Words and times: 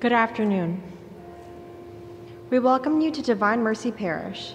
Good 0.00 0.12
afternoon. 0.12 0.80
We 2.50 2.60
welcome 2.60 3.00
you 3.00 3.10
to 3.10 3.20
Divine 3.20 3.60
Mercy 3.60 3.90
Parish. 3.90 4.52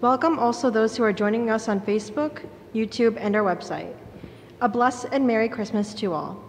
Welcome 0.00 0.38
also 0.38 0.70
those 0.70 0.96
who 0.96 1.02
are 1.02 1.12
joining 1.12 1.50
us 1.50 1.68
on 1.68 1.78
Facebook, 1.78 2.40
YouTube, 2.74 3.18
and 3.20 3.36
our 3.36 3.42
website. 3.42 3.94
A 4.62 4.68
blessed 4.70 5.08
and 5.12 5.26
Merry 5.26 5.50
Christmas 5.50 5.92
to 5.96 6.14
all. 6.14 6.42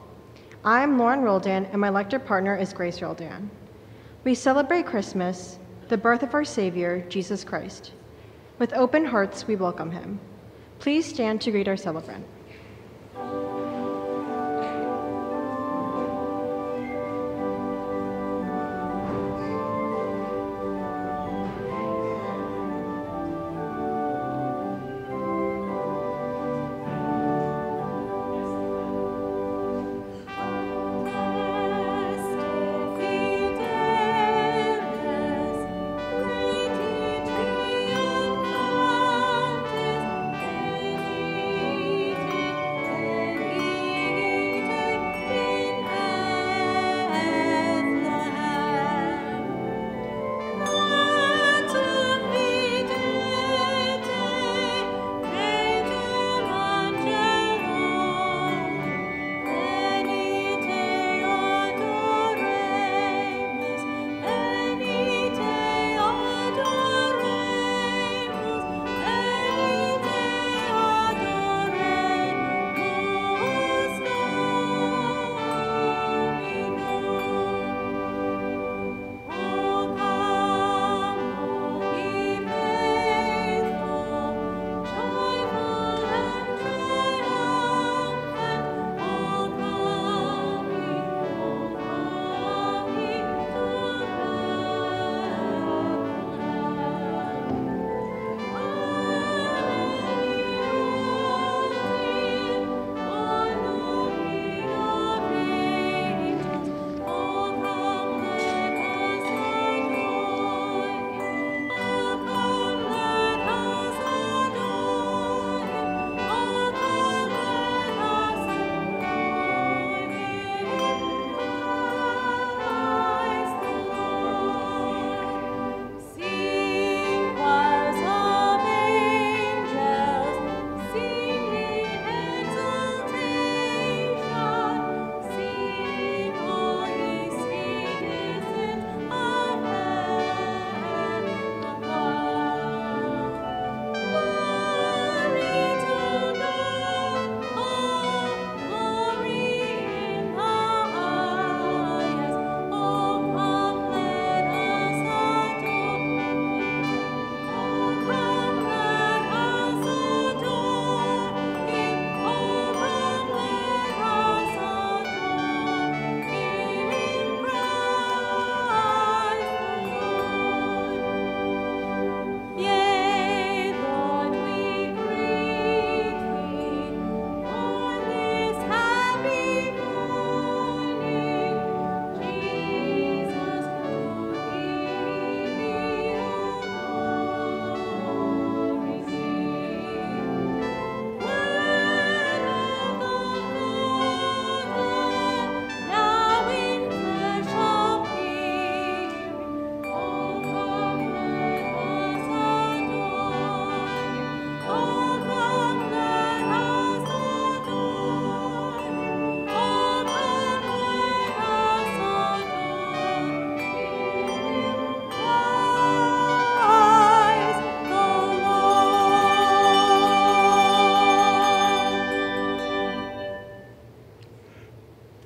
I 0.63 0.83
am 0.83 0.97
Lauren 0.97 1.21
Roldan, 1.21 1.65
and 1.65 1.81
my 1.81 1.89
lector 1.89 2.17
partner 2.17 2.55
is 2.55 2.71
Grace 2.71 3.01
Roldan. 3.01 3.51
We 4.23 4.35
celebrate 4.35 4.85
Christmas, 4.85 5.59
the 5.89 5.97
birth 5.97 6.23
of 6.23 6.33
our 6.33 6.45
Savior, 6.45 7.05
Jesus 7.09 7.43
Christ. 7.43 7.91
With 8.57 8.71
open 8.71 9.03
hearts, 9.03 9.47
we 9.47 9.57
welcome 9.57 9.91
him. 9.91 10.21
Please 10.79 11.05
stand 11.05 11.41
to 11.41 11.51
greet 11.51 11.67
our 11.67 11.75
celebrant. 11.75 12.25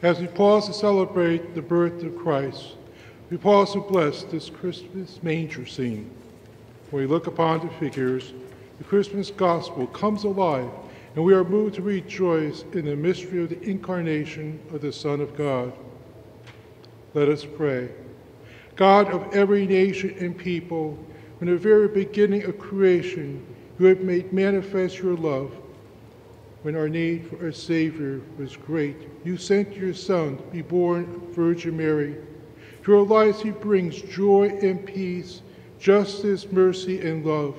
As 0.03 0.19
we 0.19 0.25
pause 0.25 0.65
to 0.65 0.73
celebrate 0.73 1.53
the 1.53 1.61
birth 1.61 2.01
of 2.01 2.17
Christ, 2.17 2.69
we 3.29 3.37
pause 3.37 3.73
to 3.73 3.81
bless 3.81 4.23
this 4.23 4.49
Christmas 4.49 5.21
manger 5.21 5.67
scene. 5.67 6.09
When 6.89 7.03
we 7.03 7.07
look 7.07 7.27
upon 7.27 7.59
the 7.59 7.71
figures, 7.75 8.33
the 8.79 8.83
Christmas 8.83 9.29
gospel 9.29 9.85
comes 9.85 10.23
alive, 10.23 10.71
and 11.13 11.23
we 11.23 11.35
are 11.35 11.43
moved 11.43 11.75
to 11.75 11.83
rejoice 11.83 12.63
in 12.73 12.85
the 12.85 12.95
mystery 12.95 13.43
of 13.43 13.49
the 13.49 13.61
incarnation 13.61 14.59
of 14.73 14.81
the 14.81 14.91
Son 14.91 15.21
of 15.21 15.37
God. 15.37 15.71
Let 17.13 17.29
us 17.29 17.45
pray. 17.45 17.89
God 18.75 19.07
of 19.11 19.31
every 19.35 19.67
nation 19.67 20.15
and 20.19 20.35
people, 20.35 20.97
from 21.37 21.49
the 21.49 21.57
very 21.57 21.87
beginning 21.87 22.45
of 22.45 22.57
creation, 22.57 23.45
you 23.77 23.85
have 23.85 24.01
made 24.01 24.33
manifest 24.33 24.97
your 24.97 25.15
love 25.15 25.51
when 26.61 26.75
our 26.75 26.89
need 26.89 27.27
for 27.27 27.47
a 27.47 27.53
Savior 27.53 28.21
was 28.37 28.55
great, 28.55 28.95
you 29.23 29.37
sent 29.37 29.75
your 29.75 29.93
Son 29.93 30.37
to 30.37 30.43
be 30.43 30.61
born 30.61 31.21
Virgin 31.31 31.75
Mary. 31.75 32.15
Through 32.83 32.99
our 32.99 33.05
lives, 33.05 33.41
he 33.41 33.51
brings 33.51 34.01
joy 34.01 34.49
and 34.61 34.85
peace, 34.85 35.41
justice, 35.79 36.51
mercy, 36.51 37.01
and 37.01 37.25
love. 37.25 37.55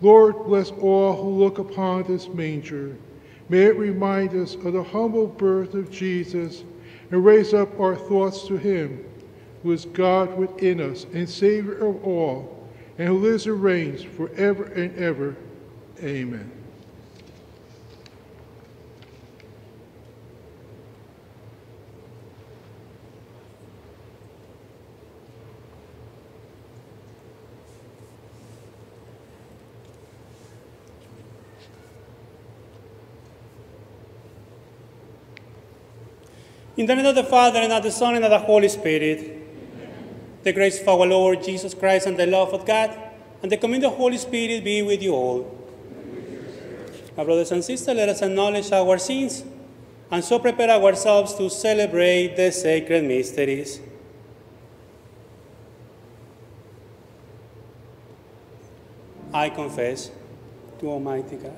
Lord, 0.00 0.44
bless 0.46 0.70
all 0.72 1.22
who 1.22 1.30
look 1.30 1.58
upon 1.58 2.02
this 2.04 2.28
manger. 2.28 2.96
May 3.48 3.64
it 3.64 3.76
remind 3.76 4.34
us 4.34 4.54
of 4.56 4.72
the 4.72 4.82
humble 4.82 5.28
birth 5.28 5.74
of 5.74 5.90
Jesus 5.90 6.64
and 7.10 7.24
raise 7.24 7.54
up 7.54 7.78
our 7.78 7.94
thoughts 7.94 8.46
to 8.48 8.56
him, 8.56 9.04
who 9.62 9.70
is 9.70 9.84
God 9.84 10.36
within 10.36 10.80
us 10.80 11.06
and 11.12 11.28
Savior 11.28 11.86
of 11.86 12.04
all, 12.04 12.68
and 12.98 13.08
who 13.08 13.18
lives 13.18 13.46
and 13.46 13.62
reigns 13.62 14.02
forever 14.02 14.64
and 14.64 14.96
ever. 14.98 15.36
Amen. 16.02 16.61
In 36.74 36.86
the 36.86 36.94
name 36.94 37.04
of 37.04 37.14
the 37.14 37.24
Father, 37.24 37.58
and 37.58 37.70
of 37.70 37.82
the 37.82 37.90
Son, 37.90 38.14
and 38.14 38.24
of 38.24 38.30
the 38.30 38.38
Holy 38.38 38.68
Spirit, 38.68 40.42
the 40.42 40.52
grace 40.54 40.80
of 40.80 40.88
our 40.88 41.06
Lord 41.06 41.44
Jesus 41.44 41.74
Christ, 41.74 42.06
and 42.06 42.16
the 42.16 42.26
love 42.26 42.54
of 42.54 42.64
God, 42.64 42.98
and 43.42 43.52
the 43.52 43.58
communion 43.58 43.90
of 43.90 43.92
the 43.92 43.98
Holy 43.98 44.16
Spirit 44.16 44.64
be 44.64 44.80
with 44.80 45.02
you 45.02 45.12
all. 45.12 45.58
My 47.14 47.24
brothers 47.24 47.52
and 47.52 47.62
sisters, 47.62 47.94
let 47.94 48.08
us 48.08 48.22
acknowledge 48.22 48.72
our 48.72 48.96
sins 48.96 49.44
and 50.10 50.24
so 50.24 50.38
prepare 50.38 50.70
ourselves 50.70 51.34
to 51.34 51.50
celebrate 51.50 52.36
the 52.36 52.50
sacred 52.50 53.04
mysteries. 53.04 53.80
I 59.34 59.50
confess 59.50 60.10
to 60.80 60.90
Almighty 60.90 61.36
God 61.36 61.52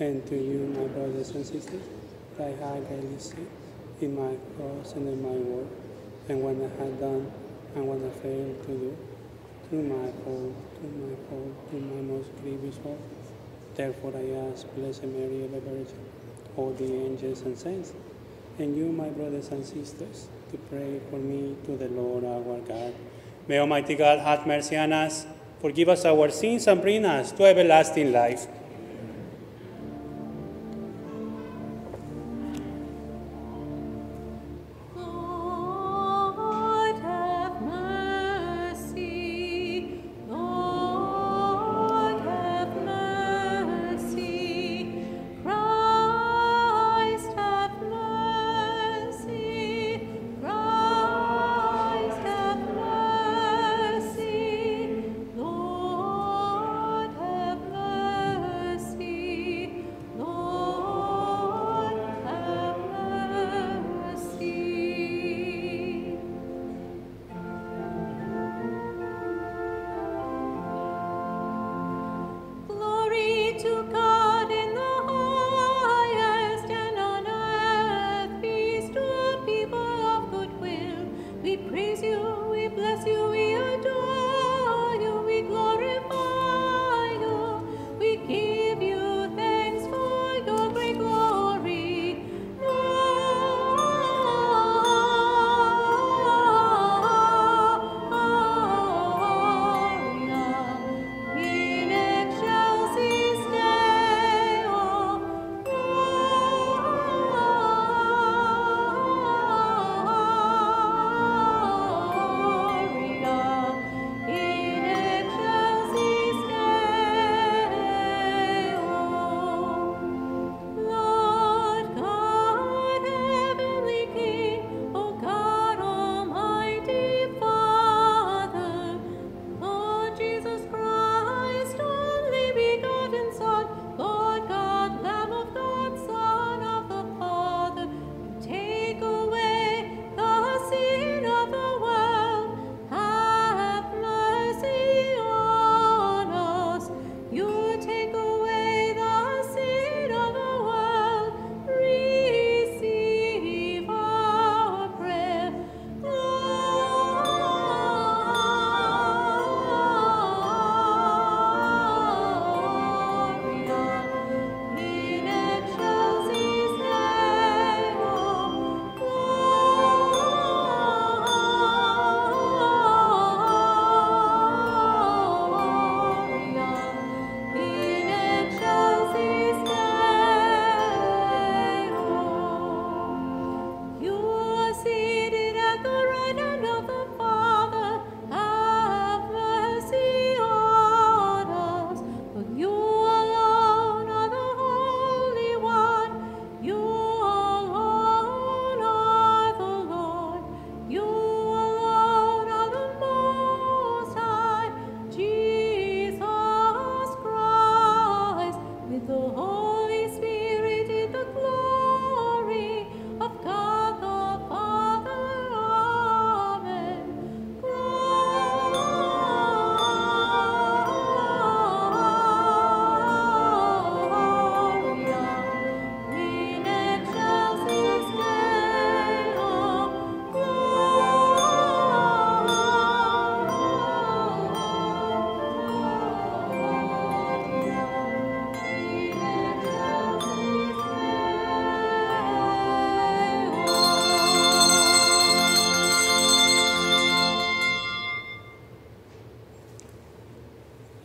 and 0.00 0.26
to 0.26 0.34
you, 0.34 0.74
my 0.76 0.86
brothers 0.88 1.30
and 1.30 1.46
sisters, 1.46 1.82
that 2.36 2.60
I 2.62 2.74
have 2.74 2.88
greatly 2.88 3.18
sinned 3.18 3.46
in 4.02 4.16
my 4.16 4.36
thoughts 4.56 4.92
and 4.92 5.06
in 5.08 5.22
my 5.22 5.28
word, 5.28 5.68
and 6.28 6.42
when 6.42 6.56
I 6.60 6.84
had 6.84 7.00
done 7.00 7.30
and 7.74 7.86
when 7.86 8.04
I 8.04 8.10
failed 8.20 8.62
to 8.62 8.68
do, 8.68 8.96
through 9.68 9.82
my 9.84 10.10
fault, 10.24 10.54
through 10.74 10.96
my 10.98 11.14
fault, 11.28 11.54
through 11.70 11.80
my 11.80 12.02
most 12.02 12.28
grievous 12.42 12.76
fault. 12.78 12.98
Therefore 13.76 14.12
I 14.16 14.50
ask, 14.50 14.66
Blessed 14.74 15.04
Mary, 15.04 15.44
ever 15.44 15.60
Virgin, 15.60 15.98
all 16.56 16.72
the 16.72 16.84
angels 16.84 17.42
and 17.42 17.56
saints, 17.56 17.92
and 18.58 18.76
you, 18.76 18.90
my 18.90 19.08
brothers 19.08 19.48
and 19.48 19.64
sisters, 19.64 20.28
to 20.50 20.58
pray 20.68 21.00
for 21.08 21.16
me 21.16 21.56
to 21.66 21.76
the 21.76 21.88
Lord 21.88 22.24
our 22.24 22.58
God. 22.66 22.94
May 23.46 23.58
Almighty 23.58 23.94
God 23.94 24.18
have 24.18 24.46
mercy 24.46 24.76
on 24.76 24.92
us, 24.92 25.26
forgive 25.60 25.88
us 25.88 26.04
our 26.04 26.30
sins, 26.30 26.66
and 26.66 26.82
bring 26.82 27.04
us 27.04 27.32
to 27.32 27.44
everlasting 27.44 28.12
life. 28.12 28.46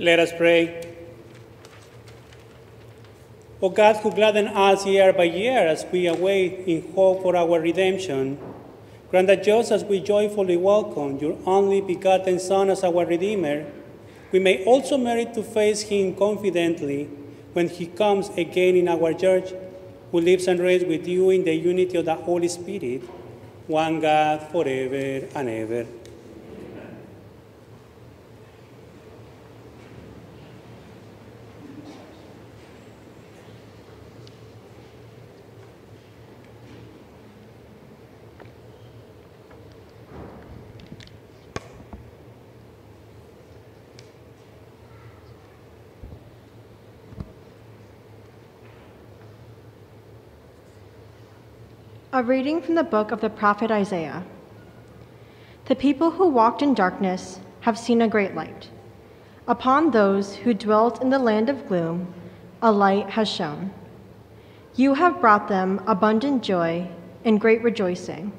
Let 0.06 0.20
us 0.20 0.32
pray. 0.32 0.94
O 3.60 3.70
God, 3.70 3.96
who 3.96 4.12
gladden 4.12 4.46
us 4.50 4.86
year 4.86 5.12
by 5.12 5.24
year 5.24 5.66
as 5.66 5.84
we 5.92 6.06
await 6.06 6.68
in 6.68 6.94
hope 6.94 7.24
for 7.24 7.36
our 7.36 7.60
redemption, 7.60 8.38
grant 9.10 9.26
that 9.26 9.44
just 9.44 9.72
as 9.72 9.84
we 9.84 10.00
joyfully 10.00 10.58
welcome 10.58 11.18
your 11.18 11.36
only 11.48 11.82
begotten 11.82 12.38
Son 12.38 12.70
as 12.70 12.84
our 12.84 13.04
Redeemer, 13.04 13.66
we 14.32 14.38
may 14.38 14.64
also 14.66 14.96
merit 14.96 15.34
to 15.34 15.42
face 15.42 15.82
him 15.82 16.14
confidently 16.14 17.06
when 17.54 17.68
he 17.68 17.88
comes 17.88 18.30
again 18.38 18.76
in 18.76 18.88
our 18.88 19.12
church, 19.12 19.54
who 20.12 20.22
lives 20.22 20.48
and 20.48 20.60
reigns 20.60 20.84
with 20.86 21.08
you 21.08 21.32
in 21.32 21.44
the 21.46 21.56
unity 21.56 21.98
of 21.98 22.06
the 22.06 22.14
Holy 22.14 22.48
Spirit, 22.48 23.02
one 23.66 24.02
God 24.02 24.52
forever 24.52 25.26
and 25.34 25.50
ever. 25.50 25.88
A 52.16 52.24
reading 52.24 52.62
from 52.62 52.76
the 52.76 52.84
book 52.86 53.12
of 53.12 53.20
the 53.20 53.30
prophet 53.30 53.70
Isaiah. 53.72 54.24
The 55.66 55.76
people 55.76 56.12
who 56.12 56.30
walked 56.30 56.62
in 56.62 56.74
darkness 56.74 57.42
have 57.60 57.78
seen 57.78 58.02
a 58.02 58.08
great 58.08 58.34
light. 58.34 58.70
Upon 59.50 59.92
those 59.92 60.34
who 60.34 60.54
dwelt 60.54 61.02
in 61.02 61.10
the 61.10 61.20
land 61.20 61.50
of 61.50 61.68
gloom, 61.68 62.14
a 62.62 62.72
light 62.72 63.10
has 63.10 63.28
shone. 63.28 63.74
You 64.78 64.94
have 64.94 65.20
brought 65.20 65.50
them 65.50 65.84
abundant 65.88 66.42
joy 66.42 66.88
and 67.26 67.42
great 67.42 67.62
rejoicing, 67.62 68.32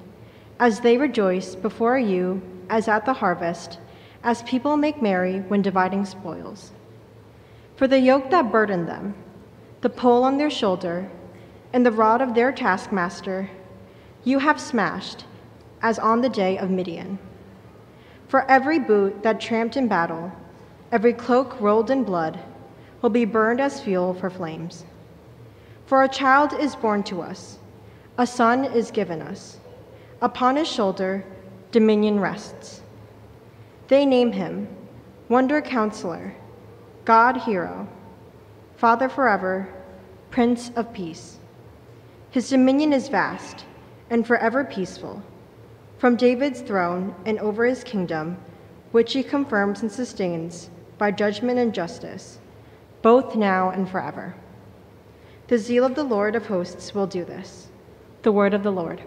as 0.59 0.81
they 0.81 0.97
rejoice 0.97 1.55
before 1.55 1.99
you 1.99 2.41
as 2.71 2.89
at 2.89 3.05
the 3.05 3.13
harvest, 3.13 3.79
as 4.25 4.43
people 4.45 4.79
make 4.79 5.03
merry 5.03 5.41
when 5.41 5.61
dividing 5.61 6.07
spoils. 6.07 6.73
For 7.77 7.87
the 7.87 8.01
yoke 8.01 8.31
that 8.31 8.51
burdened 8.51 8.89
them, 8.89 9.15
the 9.83 9.91
pole 9.91 10.25
on 10.25 10.39
their 10.39 10.49
shoulder, 10.49 11.11
and 11.75 11.85
the 11.85 11.93
rod 11.93 12.23
of 12.23 12.35
their 12.35 12.53
taskmaster, 12.53 13.51
you 14.27 14.41
have 14.41 14.61
smashed, 14.61 15.25
as 15.83 16.01
on 16.01 16.21
the 16.21 16.29
day 16.29 16.59
of 16.59 16.69
Midian. 16.69 17.17
For 18.27 18.45
every 18.51 18.81
boot 18.81 19.23
that 19.23 19.41
tramped 19.41 19.77
in 19.77 19.87
battle, 19.87 20.33
every 20.91 21.13
cloak 21.13 21.61
rolled 21.61 21.93
in 21.93 22.03
blood, 22.03 22.41
will 23.01 23.11
be 23.11 23.25
burned 23.25 23.61
as 23.61 23.81
fuel 23.81 24.15
for 24.15 24.29
flames. 24.29 24.85
For 25.87 26.03
a 26.03 26.09
child 26.09 26.53
is 26.55 26.75
born 26.75 27.05
to 27.05 27.23
us, 27.23 27.61
a 28.19 28.27
son 28.27 28.65
is 28.65 28.91
given 28.91 29.23
us. 29.23 29.59
Upon 30.21 30.57
his 30.57 30.67
shoulder, 30.67 31.25
dominion 31.71 32.19
rests. 32.19 32.83
They 33.87 34.05
name 34.05 34.33
him 34.33 34.67
Wonder 35.29 35.61
Counselor, 35.61 36.35
God 37.05 37.37
Hero, 37.37 37.87
Father 38.77 39.09
forever, 39.09 39.73
Prince 40.33 40.73
of 40.75 40.93
Peace. 40.93 41.39
His 42.33 42.51
dominion 42.51 42.93
is 42.93 43.07
vast 43.07 43.66
and 44.11 44.27
forever 44.27 44.65
peaceful, 44.65 45.23
from 45.99 46.17
David's 46.17 46.61
throne 46.61 47.15
and 47.25 47.39
over 47.39 47.65
his 47.65 47.83
kingdom, 47.85 48.37
which 48.93 49.13
he 49.13 49.23
confirms 49.23 49.83
and 49.83 49.91
sustains 49.91 50.71
by 50.99 51.11
judgment 51.11 51.59
and 51.59 51.75
justice, 51.75 52.39
both 53.03 53.35
now 53.35 53.71
and 53.71 53.89
forever. 53.89 54.35
The 55.49 55.59
zeal 55.59 55.85
of 55.85 55.95
the 55.95 56.05
Lord 56.05 56.35
of 56.35 56.47
hosts 56.47 56.95
will 56.95 57.07
do 57.07 57.25
this. 57.25 57.69
The 58.23 58.33
word 58.33 58.55
of 58.55 58.63
the 58.63 58.73
Lord. 58.73 59.03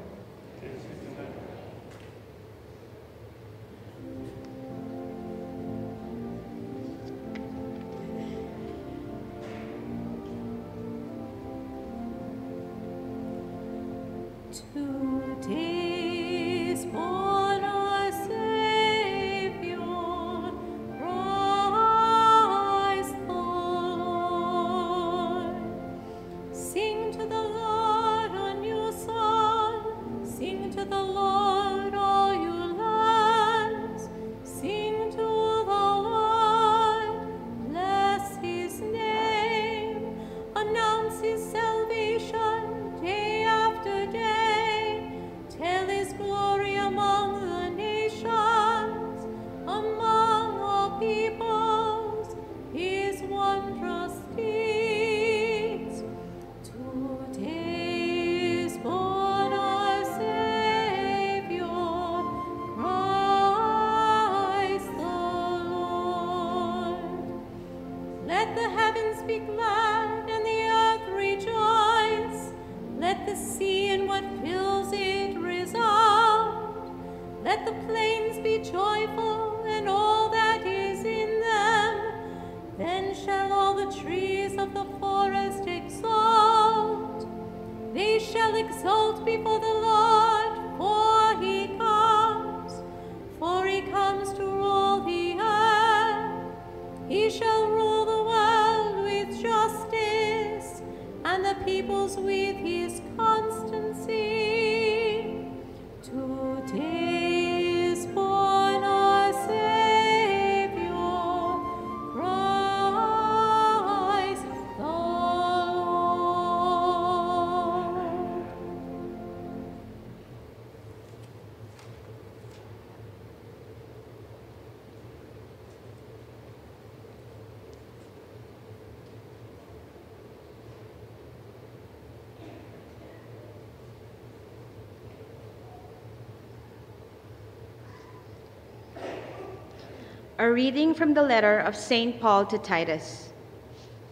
A 140.40 140.50
reading 140.50 140.94
from 140.94 141.14
the 141.14 141.22
letter 141.22 141.60
of 141.60 141.76
St. 141.76 142.22
Paul 142.22 142.46
to 142.46 142.58
Titus. 142.58 143.34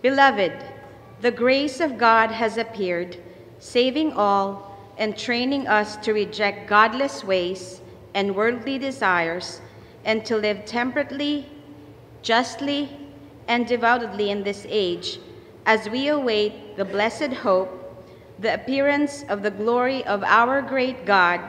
Beloved, 0.02 0.52
the 1.22 1.32
grace 1.32 1.80
of 1.80 1.98
God 1.98 2.32
has 2.32 2.58
appeared, 2.58 3.16
saving 3.60 4.12
all 4.12 4.78
and 4.98 5.18
training 5.18 5.70
us 5.70 5.96
to 6.04 6.12
reject 6.12 6.68
godless 6.68 7.24
ways 7.24 7.80
and 8.14 8.36
worldly 8.36 8.78
desires 8.78 9.62
and 10.04 10.26
to 10.26 10.36
live 10.36 10.66
temperately, 10.66 11.50
justly, 12.24 12.90
and 13.48 13.66
devoutly 13.66 14.30
in 14.30 14.44
this 14.44 14.66
age 14.68 15.22
as 15.66 15.88
we 15.88 16.10
await 16.10 16.76
the 16.76 16.84
blessed 16.84 17.32
hope, 17.32 17.72
the 18.40 18.54
appearance 18.54 19.24
of 19.30 19.44
the 19.44 19.52
glory 19.52 20.06
of 20.06 20.26
our 20.26 20.62
great 20.62 21.06
God 21.06 21.40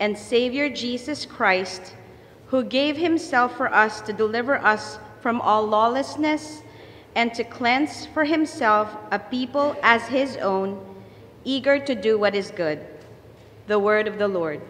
and 0.00 0.18
Savior 0.18 0.68
Jesus 0.68 1.24
Christ 1.24 1.94
who 2.48 2.62
gave 2.62 2.96
himself 2.96 3.56
for 3.56 3.72
us 3.72 4.00
to 4.02 4.12
deliver 4.12 4.56
us 4.56 4.98
from 5.20 5.40
all 5.40 5.66
lawlessness 5.66 6.62
and 7.14 7.34
to 7.34 7.42
cleanse 7.42 8.06
for 8.06 8.24
himself 8.24 8.94
a 9.10 9.18
people 9.18 9.76
as 9.82 10.02
his 10.06 10.36
own, 10.36 10.78
eager 11.44 11.78
to 11.78 11.94
do 11.94 12.18
what 12.18 12.34
is 12.34 12.50
good. 12.50 12.78
The 13.66 13.78
word 13.78 14.06
of 14.06 14.18
the 14.18 14.28
Lord. 14.28 14.60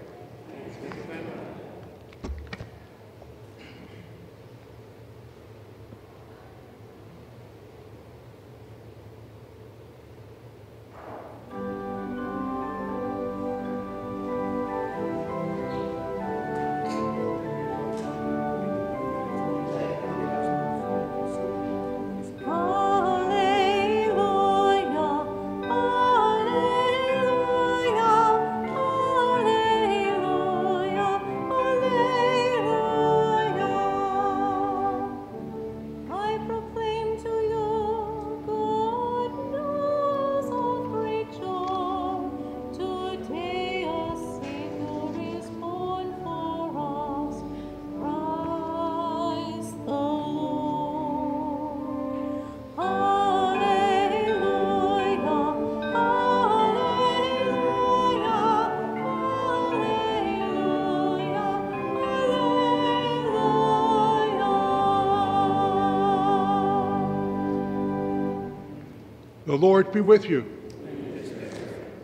The 69.56 69.62
Lord 69.62 69.90
be 69.90 70.02
with 70.02 70.28
you. 70.28 70.44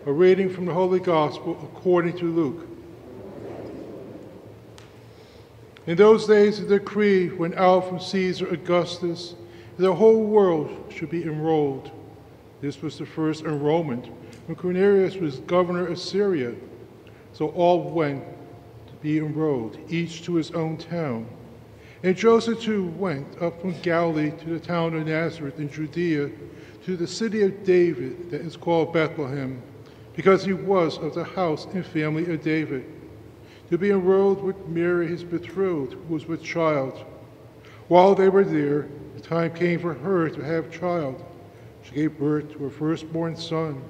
A 0.07 0.11
reading 0.11 0.49
from 0.49 0.65
the 0.65 0.73
Holy 0.73 0.99
Gospel 0.99 1.53
according 1.63 2.17
to 2.17 2.25
Luke. 2.25 2.67
In 5.87 5.99
those 5.99 6.27
days, 6.27 6.61
a 6.61 6.67
decree 6.67 7.29
went 7.29 7.55
out 7.57 7.87
from 7.87 8.01
Caesar 8.01 8.49
Augustus 8.49 9.35
that 9.77 9.83
the 9.83 9.95
whole 9.95 10.25
world 10.25 10.91
should 10.91 11.11
be 11.11 11.25
enrolled. 11.25 11.91
This 12.63 12.81
was 12.81 12.97
the 12.97 13.05
first 13.05 13.45
enrollment 13.45 14.07
when 14.47 14.57
Quirinius 14.57 15.21
was 15.21 15.41
governor 15.41 15.87
of 15.87 15.99
Syria. 15.99 16.55
So 17.35 17.49
all 17.49 17.91
went 17.91 18.25
to 18.87 18.93
be 19.03 19.19
enrolled, 19.19 19.77
each 19.91 20.25
to 20.25 20.37
his 20.37 20.53
own 20.53 20.79
town. 20.79 21.29
And 22.03 22.17
Joseph 22.17 22.63
too 22.63 22.87
went 22.97 23.43
up 23.43 23.61
from 23.61 23.79
Galilee 23.83 24.31
to 24.31 24.49
the 24.49 24.59
town 24.59 24.95
of 24.95 25.07
Nazareth 25.07 25.59
in 25.59 25.71
Judea, 25.71 26.31
to 26.85 26.97
the 26.97 27.07
city 27.07 27.43
of 27.43 27.65
David 27.65 28.31
that 28.31 28.41
is 28.41 28.57
called 28.57 28.93
Bethlehem, 28.93 29.63
because 30.17 30.45
he 30.45 30.53
was 30.53 30.99
of 30.99 31.15
the 31.15 31.25
house 31.25 31.67
and 31.67 31.87
family 31.87 32.33
of 32.33 32.43
David, 32.43 32.85
to 33.71 33.79
be 33.79 33.91
enrolled 33.91 34.43
with 34.43 34.67
Mary 34.67 35.07
his 35.07 35.23
betrothed, 35.25 35.95
who 35.95 36.15
was 36.15 36.27
with 36.27 36.43
child. 36.43 37.05
While 37.89 38.15
they 38.15 38.29
were 38.29 38.45
there, 38.45 38.89
the 39.15 39.21
time 39.21 39.55
came 39.55 39.79
for 39.79 39.95
her 39.95 40.29
to 40.29 40.45
have 40.45 40.73
child. 40.73 41.25
She 41.83 41.95
gave 41.95 42.19
birth 42.19 42.53
to 42.53 42.59
her 42.59 42.71
firstborn 42.71 43.37
son. 43.37 43.83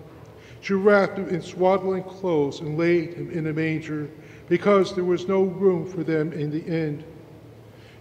She 0.61 0.75
wrapped 0.75 1.19
him 1.19 1.29
in 1.29 1.43
swaddling 1.43 2.05
clothes 2.05 2.61
and 2.61 2.79
laid 2.79 3.15
him 3.15 3.31
in 3.31 3.47
a 3.47 3.53
manger, 3.53 4.09
because 4.49 4.95
there 4.95 5.05
was 5.05 5.27
no 5.27 5.45
room 5.45 5.87
for 5.87 6.05
them 6.05 6.33
in 6.33 6.51
the 6.51 6.65
inn. 6.65 7.03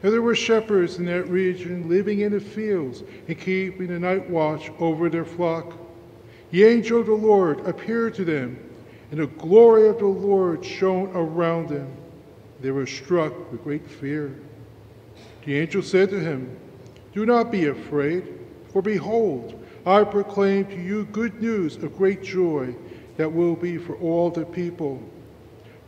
And 0.04 0.12
there 0.12 0.22
were 0.22 0.36
shepherds 0.36 0.98
in 0.98 1.06
that 1.06 1.30
region 1.30 1.88
living 1.88 2.22
in 2.22 2.32
the 2.32 2.40
fields 2.40 3.04
and 3.28 3.40
keeping 3.40 3.88
the 3.88 4.00
night 4.00 4.30
watch 4.30 4.72
over 4.80 5.10
their 5.10 5.26
flock. 5.26 5.74
The 6.50 6.64
angel 6.64 7.00
of 7.00 7.06
the 7.06 7.14
Lord 7.14 7.66
appeared 7.68 8.16
to 8.16 8.26
them, 8.26 8.58
and 9.12 9.20
the 9.20 9.28
glory 9.28 9.88
of 9.88 10.00
the 10.00 10.08
Lord 10.08 10.66
shone 10.66 11.12
around 11.14 11.70
them. 11.70 11.88
They 12.62 12.72
were 12.72 12.88
struck 12.88 13.52
with 13.52 13.64
great 13.64 13.90
fear. 13.90 14.36
The 15.46 15.58
angel 15.58 15.82
said 15.82 16.10
to 16.10 16.20
him, 16.20 16.58
Do 17.14 17.26
not 17.26 17.52
be 17.52 17.68
afraid, 17.68 18.28
for 18.72 18.82
behold, 18.82 19.64
I 19.86 20.04
proclaim 20.04 20.66
to 20.66 20.76
you 20.76 21.06
good 21.06 21.42
news 21.42 21.76
of 21.78 21.98
great 21.98 22.24
joy 22.24 22.76
that 23.18 23.32
will 23.32 23.56
be 23.56 23.78
for 23.78 23.96
all 23.98 24.30
the 24.30 24.46
people. 24.46 25.02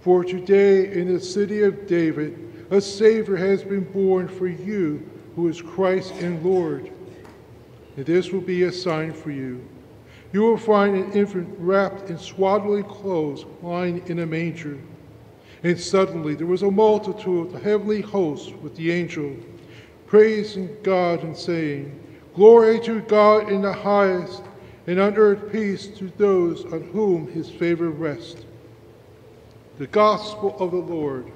For 0.02 0.24
today 0.24 0.92
in 0.92 1.14
the 1.14 1.20
city 1.20 1.64
of 1.64 1.88
David, 1.88 2.53
a 2.74 2.82
Savior 2.82 3.36
has 3.36 3.64
been 3.64 3.84
born 3.84 4.28
for 4.28 4.48
you, 4.48 5.08
who 5.36 5.48
is 5.48 5.62
Christ 5.62 6.12
and 6.16 6.44
Lord. 6.44 6.92
And 7.96 8.04
this 8.04 8.32
will 8.32 8.42
be 8.42 8.64
a 8.64 8.72
sign 8.72 9.14
for 9.14 9.30
you. 9.30 9.64
You 10.32 10.42
will 10.42 10.58
find 10.58 10.96
an 10.96 11.12
infant 11.12 11.56
wrapped 11.60 12.10
in 12.10 12.18
swaddling 12.18 12.86
clothes, 12.86 13.46
lying 13.62 14.02
in 14.08 14.20
a 14.20 14.26
manger. 14.26 14.80
And 15.62 15.80
suddenly 15.80 16.34
there 16.34 16.48
was 16.48 16.64
a 16.64 16.72
multitude 16.72 17.46
of 17.46 17.54
the 17.54 17.60
heavenly 17.60 18.02
hosts 18.02 18.52
with 18.64 18.76
the 18.76 18.92
angel, 18.92 19.38
praising 20.08 20.76
God 20.82 21.22
and 21.22 21.38
saying, 21.38 22.00
Glory 22.34 22.80
to 22.80 23.02
God 23.02 23.52
in 23.52 23.62
the 23.62 23.72
highest, 23.72 24.42
and 24.88 25.00
on 25.00 25.16
earth 25.16 25.52
peace 25.52 25.86
to 26.00 26.12
those 26.18 26.66
on 26.66 26.82
whom 26.92 27.32
his 27.32 27.52
favor 27.52 27.92
rests. 27.92 28.46
The 29.78 29.86
Gospel 29.88 30.56
of 30.60 30.72
the 30.72 30.78
Lord. 30.78 31.32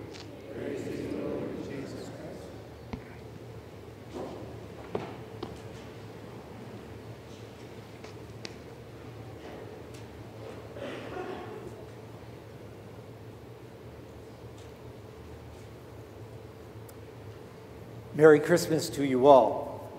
Merry 18.17 18.39
Christmas 18.39 18.89
to 18.89 19.06
you 19.06 19.27
all. 19.27 19.91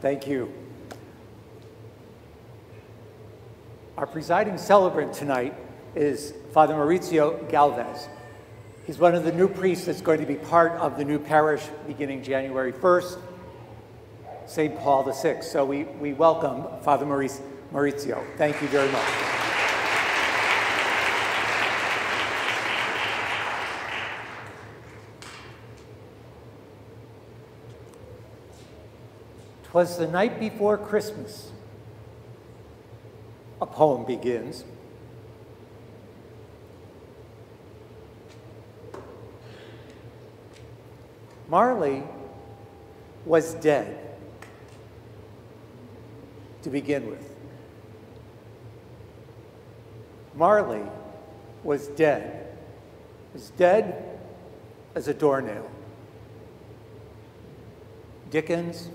Thank 0.00 0.28
you. 0.28 0.52
Our 3.98 4.06
presiding 4.06 4.56
celebrant 4.58 5.14
tonight 5.14 5.52
is 5.96 6.32
Father 6.52 6.74
Maurizio 6.74 7.50
Galvez. 7.50 8.08
He's 8.86 8.98
one 8.98 9.16
of 9.16 9.24
the 9.24 9.32
new 9.32 9.48
priests 9.48 9.86
that's 9.86 10.00
going 10.00 10.20
to 10.20 10.26
be 10.26 10.36
part 10.36 10.70
of 10.74 10.96
the 10.96 11.04
new 11.04 11.18
parish 11.18 11.64
beginning 11.88 12.22
January 12.22 12.72
1st, 12.72 13.18
St. 14.46 14.78
Paul 14.78 15.10
VI. 15.10 15.40
So 15.40 15.64
we, 15.64 15.82
we 15.82 16.12
welcome 16.12 16.66
Father 16.84 17.04
Maurizio. 17.04 18.24
Thank 18.36 18.62
you 18.62 18.68
very 18.68 18.92
much. 18.92 19.33
Twas 29.74 29.98
the 29.98 30.06
night 30.06 30.38
before 30.38 30.78
Christmas. 30.78 31.50
A 33.60 33.66
poem 33.66 34.04
begins. 34.04 34.62
Marley 41.48 42.04
was 43.26 43.54
dead 43.54 43.98
to 46.62 46.70
begin 46.70 47.10
with. 47.10 47.34
Marley 50.36 50.84
was 51.64 51.88
dead, 51.88 52.56
as 53.34 53.50
dead 53.50 54.20
as 54.94 55.08
a 55.08 55.14
doornail. 55.14 55.68
Dickens' 58.30 58.88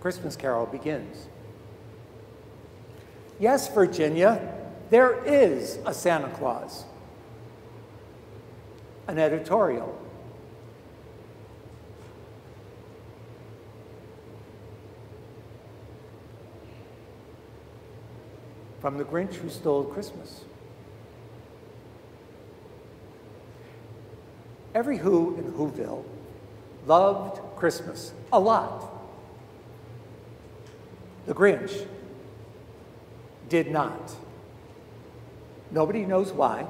Christmas 0.00 0.34
Carol 0.34 0.66
begins. 0.66 1.28
Yes, 3.38 3.72
Virginia, 3.72 4.54
there 4.90 5.22
is 5.24 5.78
a 5.86 5.94
Santa 5.94 6.28
Claus. 6.30 6.84
An 9.08 9.18
editorial. 9.18 9.98
From 18.80 18.96
the 18.96 19.04
Grinch 19.04 19.34
Who 19.34 19.50
Stole 19.50 19.84
Christmas. 19.84 20.44
Every 24.74 24.98
Who 24.98 25.36
in 25.36 25.52
Whoville 25.52 26.04
loved 26.86 27.40
Christmas 27.56 28.14
a 28.32 28.40
lot. 28.40 28.99
The 31.26 31.34
Grinch 31.34 31.86
did 33.48 33.70
not. 33.70 34.14
Nobody 35.70 36.04
knows 36.04 36.32
why. 36.32 36.66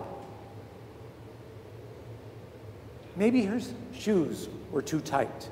Maybe 3.16 3.42
his 3.42 3.72
shoes 3.92 4.48
were 4.70 4.82
too 4.82 5.00
tight, 5.00 5.50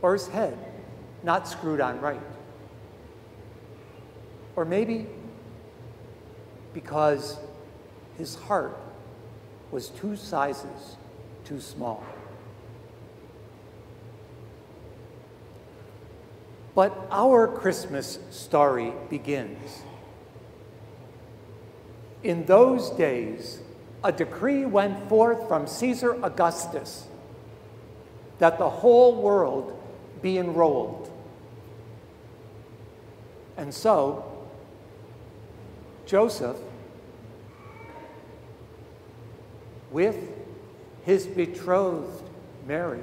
or 0.00 0.12
his 0.14 0.28
head 0.28 0.56
not 1.22 1.46
screwed 1.48 1.80
on 1.80 2.00
right. 2.00 2.20
Or 4.56 4.64
maybe 4.64 5.06
because 6.74 7.38
his 8.18 8.34
heart 8.34 8.78
was 9.70 9.88
two 9.88 10.16
sizes 10.16 10.96
too 11.44 11.60
small. 11.60 12.04
But 16.74 17.06
our 17.10 17.46
Christmas 17.46 18.18
story 18.30 18.92
begins. 19.10 19.82
In 22.22 22.46
those 22.46 22.90
days, 22.90 23.60
a 24.02 24.12
decree 24.12 24.64
went 24.64 25.08
forth 25.08 25.46
from 25.48 25.66
Caesar 25.66 26.16
Augustus 26.24 27.06
that 28.38 28.58
the 28.58 28.70
whole 28.70 29.20
world 29.20 29.78
be 30.22 30.38
enrolled. 30.38 31.10
And 33.56 33.74
so, 33.74 34.24
Joseph, 36.06 36.56
with 39.90 40.16
his 41.04 41.26
betrothed 41.26 42.28
Mary, 42.66 43.02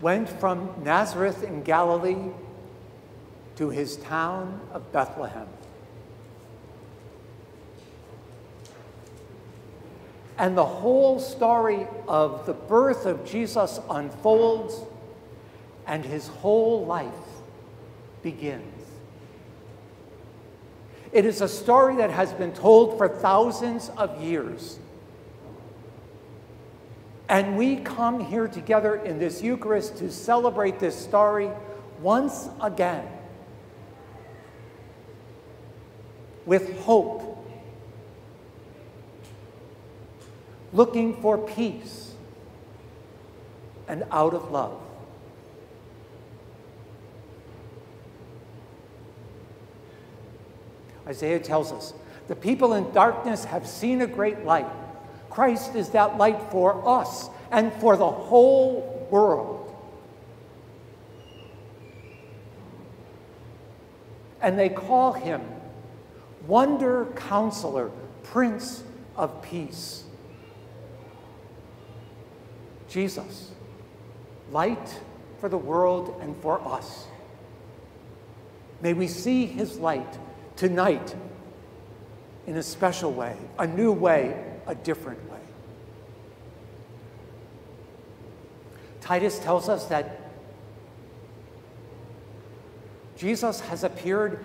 went 0.00 0.28
from 0.28 0.72
Nazareth 0.82 1.42
in 1.42 1.62
Galilee 1.62 2.30
to 3.56 3.70
his 3.70 3.96
town 3.98 4.60
of 4.72 4.90
Bethlehem. 4.92 5.46
And 10.38 10.56
the 10.56 10.64
whole 10.64 11.20
story 11.20 11.86
of 12.08 12.46
the 12.46 12.54
birth 12.54 13.04
of 13.04 13.26
Jesus 13.26 13.78
unfolds 13.90 14.80
and 15.86 16.02
his 16.02 16.28
whole 16.28 16.86
life 16.86 17.12
begins. 18.22 18.86
It 21.12 21.26
is 21.26 21.42
a 21.42 21.48
story 21.48 21.96
that 21.96 22.10
has 22.10 22.32
been 22.32 22.52
told 22.52 22.96
for 22.96 23.08
thousands 23.08 23.90
of 23.98 24.22
years. 24.22 24.78
And 27.30 27.56
we 27.56 27.76
come 27.76 28.18
here 28.18 28.48
together 28.48 28.96
in 28.96 29.20
this 29.20 29.40
Eucharist 29.40 29.98
to 29.98 30.10
celebrate 30.10 30.80
this 30.80 30.96
story 30.96 31.48
once 32.02 32.48
again 32.60 33.06
with 36.44 36.76
hope, 36.80 37.46
looking 40.72 41.22
for 41.22 41.38
peace, 41.38 42.14
and 43.86 44.02
out 44.10 44.34
of 44.34 44.50
love. 44.50 44.80
Isaiah 51.06 51.38
tells 51.38 51.70
us 51.70 51.94
the 52.26 52.34
people 52.34 52.72
in 52.72 52.90
darkness 52.90 53.44
have 53.44 53.68
seen 53.68 54.00
a 54.00 54.08
great 54.08 54.44
light. 54.44 54.66
Christ 55.30 55.76
is 55.76 55.90
that 55.90 56.18
light 56.18 56.50
for 56.50 56.86
us 56.86 57.30
and 57.50 57.72
for 57.74 57.96
the 57.96 58.10
whole 58.10 59.06
world. 59.10 59.74
And 64.42 64.58
they 64.58 64.68
call 64.68 65.12
him 65.12 65.40
Wonder 66.46 67.06
Counselor, 67.14 67.90
Prince 68.22 68.82
of 69.16 69.42
Peace. 69.42 70.04
Jesus, 72.88 73.52
light 74.50 75.00
for 75.38 75.48
the 75.48 75.58
world 75.58 76.18
and 76.20 76.36
for 76.42 76.60
us. 76.66 77.06
May 78.80 78.94
we 78.94 79.06
see 79.06 79.46
his 79.46 79.78
light 79.78 80.18
tonight 80.56 81.14
in 82.46 82.56
a 82.56 82.62
special 82.62 83.12
way, 83.12 83.36
a 83.58 83.66
new 83.66 83.92
way, 83.92 84.49
a 84.70 84.74
different 84.74 85.30
way. 85.30 85.38
Titus 89.00 89.38
tells 89.38 89.68
us 89.68 89.86
that 89.86 90.20
Jesus 93.16 93.60
has 93.60 93.84
appeared 93.84 94.44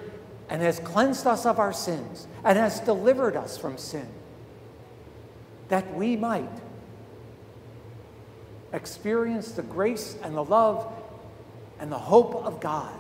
and 0.50 0.62
has 0.62 0.80
cleansed 0.80 1.26
us 1.28 1.46
of 1.46 1.60
our 1.60 1.72
sins 1.72 2.28
and 2.44 2.58
has 2.58 2.80
delivered 2.82 3.36
us 3.36 3.58
from 3.58 3.78
sin, 3.78 4.08
that 5.70 5.96
we 5.96 6.16
might 6.16 6.50
experience 8.74 9.52
the 9.52 9.64
grace 9.64 10.18
and 10.24 10.36
the 10.36 10.44
love 10.44 10.92
and 11.80 11.92
the 11.92 11.98
hope 11.98 12.36
of 12.36 12.60
God 12.60 12.94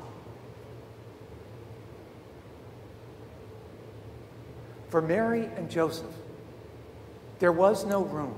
For 4.95 5.01
Mary 5.01 5.49
and 5.57 5.69
Joseph, 5.69 6.15
there 7.39 7.51
was 7.51 7.85
no 7.85 8.03
room. 8.03 8.35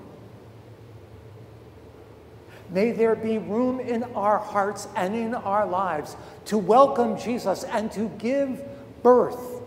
May 2.69 2.91
there 2.91 3.15
be 3.15 3.37
room 3.37 3.79
in 3.79 4.03
our 4.15 4.37
hearts 4.37 4.87
and 4.95 5.15
in 5.15 5.33
our 5.33 5.65
lives 5.65 6.17
to 6.45 6.57
welcome 6.57 7.17
Jesus 7.17 7.63
and 7.63 7.91
to 7.93 8.09
give 8.17 8.61
birth 9.03 9.61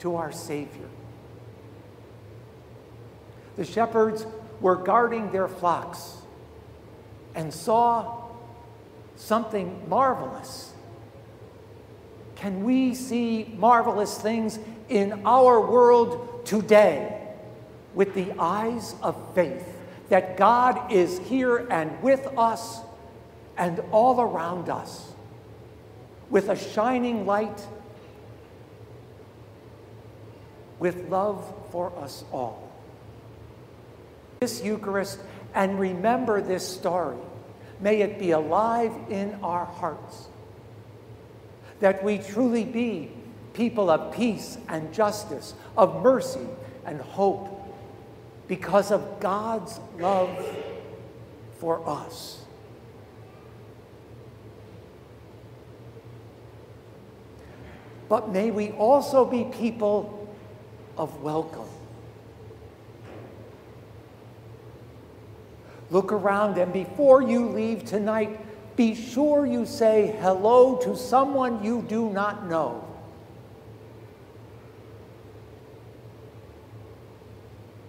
to 0.00 0.16
our 0.16 0.32
Savior. 0.32 0.88
The 3.56 3.64
shepherds 3.64 4.26
were 4.60 4.76
guarding 4.76 5.30
their 5.30 5.48
flocks 5.48 6.16
and 7.34 7.52
saw 7.54 8.24
something 9.14 9.88
marvelous. 9.88 10.72
Can 12.34 12.64
we 12.64 12.94
see 12.94 13.54
marvelous 13.56 14.18
things 14.20 14.58
in 14.88 15.22
our 15.24 15.60
world 15.60 16.44
today 16.44 17.25
with 17.96 18.14
the 18.14 18.32
eyes 18.38 18.94
of 19.02 19.16
faith 19.34 19.66
that 20.08 20.36
God 20.36 20.92
is 20.92 21.18
here 21.18 21.66
and 21.68 22.00
with 22.00 22.24
us 22.38 22.80
and 23.58 23.80
all 23.90 24.20
around 24.20 24.68
us 24.68 25.12
with 26.30 26.48
a 26.48 26.56
shining 26.56 27.26
light, 27.26 27.66
with 30.78 31.08
love 31.08 31.52
for 31.70 31.92
us 31.98 32.24
all. 32.32 32.70
This 34.40 34.62
Eucharist, 34.62 35.18
and 35.54 35.78
remember 35.78 36.40
this 36.40 36.66
story, 36.66 37.16
may 37.80 38.02
it 38.02 38.18
be 38.18 38.32
alive 38.32 38.92
in 39.08 39.38
our 39.42 39.64
hearts, 39.64 40.28
that 41.80 42.02
we 42.02 42.18
truly 42.18 42.64
be 42.64 43.10
people 43.54 43.88
of 43.88 44.14
peace 44.14 44.58
and 44.68 44.92
justice, 44.92 45.54
of 45.76 46.02
mercy 46.02 46.46
and 46.84 47.00
hope, 47.00 47.55
because 48.48 48.90
of 48.90 49.20
God's 49.20 49.80
love 49.98 50.44
for 51.58 51.86
us. 51.88 52.44
But 58.08 58.30
may 58.30 58.50
we 58.50 58.70
also 58.70 59.24
be 59.24 59.44
people 59.44 60.34
of 60.96 61.22
welcome. 61.22 61.68
Look 65.90 66.12
around, 66.12 66.58
and 66.58 66.72
before 66.72 67.22
you 67.22 67.48
leave 67.48 67.84
tonight, 67.84 68.40
be 68.76 68.94
sure 68.94 69.46
you 69.46 69.66
say 69.66 70.16
hello 70.20 70.76
to 70.78 70.96
someone 70.96 71.64
you 71.64 71.84
do 71.88 72.10
not 72.10 72.48
know. 72.48 72.85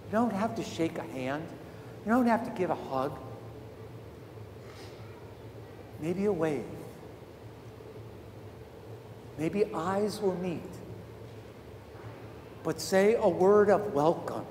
You 0.08 0.13
don't 0.13 0.34
have 0.34 0.56
to 0.56 0.63
shake 0.63 0.98
a 0.98 1.04
hand. 1.04 1.46
You 2.06 2.12
don't 2.12 2.28
have 2.28 2.46
to 2.46 2.52
give 2.52 2.70
a 2.70 2.76
hug. 2.76 3.20
Maybe 6.00 6.26
a 6.26 6.32
wave. 6.32 6.63
Maybe 9.38 9.65
eyes 9.74 10.22
will 10.22 10.36
meet. 10.38 10.62
But 12.63 12.80
say 12.80 13.15
a 13.15 13.28
word 13.28 13.70
of 13.70 13.93
welcome, 13.93 14.46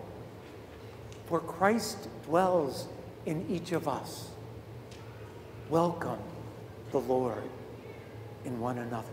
for 1.27 1.41
Christ 1.41 2.09
dwells 2.25 2.89
in 3.25 3.47
each 3.49 3.73
of 3.73 3.89
us. 3.89 4.29
Welcome 5.71 6.21
the 6.93 7.01
Lord 7.01 7.43
in 8.45 8.61
one 8.61 8.79
another. 8.79 9.09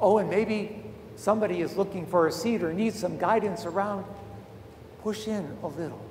Oh, 0.00 0.18
and 0.18 0.30
maybe 0.30 0.89
somebody 1.20 1.60
is 1.60 1.76
looking 1.76 2.06
for 2.06 2.26
a 2.26 2.32
seat 2.32 2.62
or 2.62 2.72
needs 2.72 2.98
some 2.98 3.18
guidance 3.18 3.66
around, 3.66 4.06
push 5.02 5.28
in 5.28 5.56
a 5.62 5.66
little. 5.66 6.02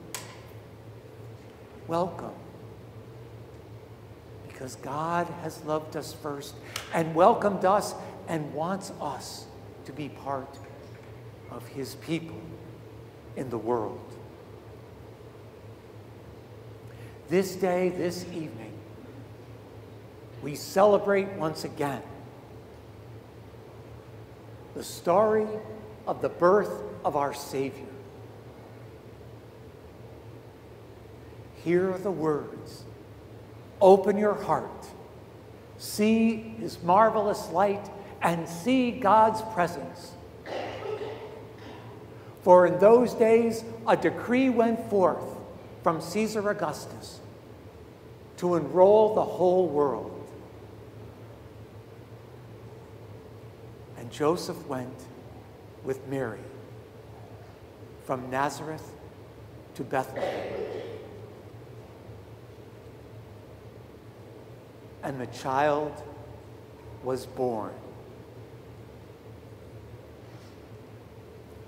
Welcome. 1.87 2.35
Because 4.47 4.75
God 4.75 5.25
has 5.41 5.63
loved 5.63 5.95
us 5.97 6.13
first 6.13 6.53
and 6.93 7.15
welcomed 7.15 7.65
us 7.65 7.95
and 8.27 8.53
wants 8.53 8.91
us 9.01 9.45
to 9.85 9.91
be 9.91 10.09
part 10.09 10.59
of 11.49 11.65
his 11.69 11.95
people 11.95 12.39
in 13.35 13.49
the 13.49 13.57
world. 13.57 13.99
This 17.29 17.55
day, 17.55 17.89
this 17.89 18.25
evening, 18.25 18.73
we 20.43 20.53
celebrate 20.53 21.29
once 21.33 21.63
again 21.63 22.03
the 24.75 24.83
story 24.83 25.47
of 26.07 26.21
the 26.21 26.29
birth 26.29 26.71
of 27.03 27.15
our 27.15 27.33
Savior. 27.33 27.85
Hear 31.63 31.97
the 31.97 32.11
words. 32.11 32.83
Open 33.81 34.17
your 34.17 34.33
heart. 34.33 34.87
See 35.77 36.35
his 36.59 36.81
marvelous 36.83 37.49
light 37.49 37.89
and 38.21 38.47
see 38.47 38.91
God's 38.91 39.41
presence. 39.53 40.11
For 42.41 42.65
in 42.65 42.79
those 42.79 43.13
days 43.13 43.63
a 43.87 43.95
decree 43.95 44.49
went 44.49 44.89
forth 44.89 45.23
from 45.83 46.01
Caesar 46.01 46.49
Augustus 46.49 47.19
to 48.37 48.55
enroll 48.55 49.15
the 49.15 49.23
whole 49.23 49.67
world. 49.67 50.18
And 54.09 54.17
Joseph 54.17 54.65
went 54.65 55.05
with 55.83 56.07
Mary 56.07 56.39
from 58.05 58.31
Nazareth 58.31 58.91
to 59.75 59.83
Bethlehem. 59.83 60.51
And 65.03 65.21
the 65.21 65.27
child 65.27 65.93
was 67.03 67.27
born. 67.27 67.71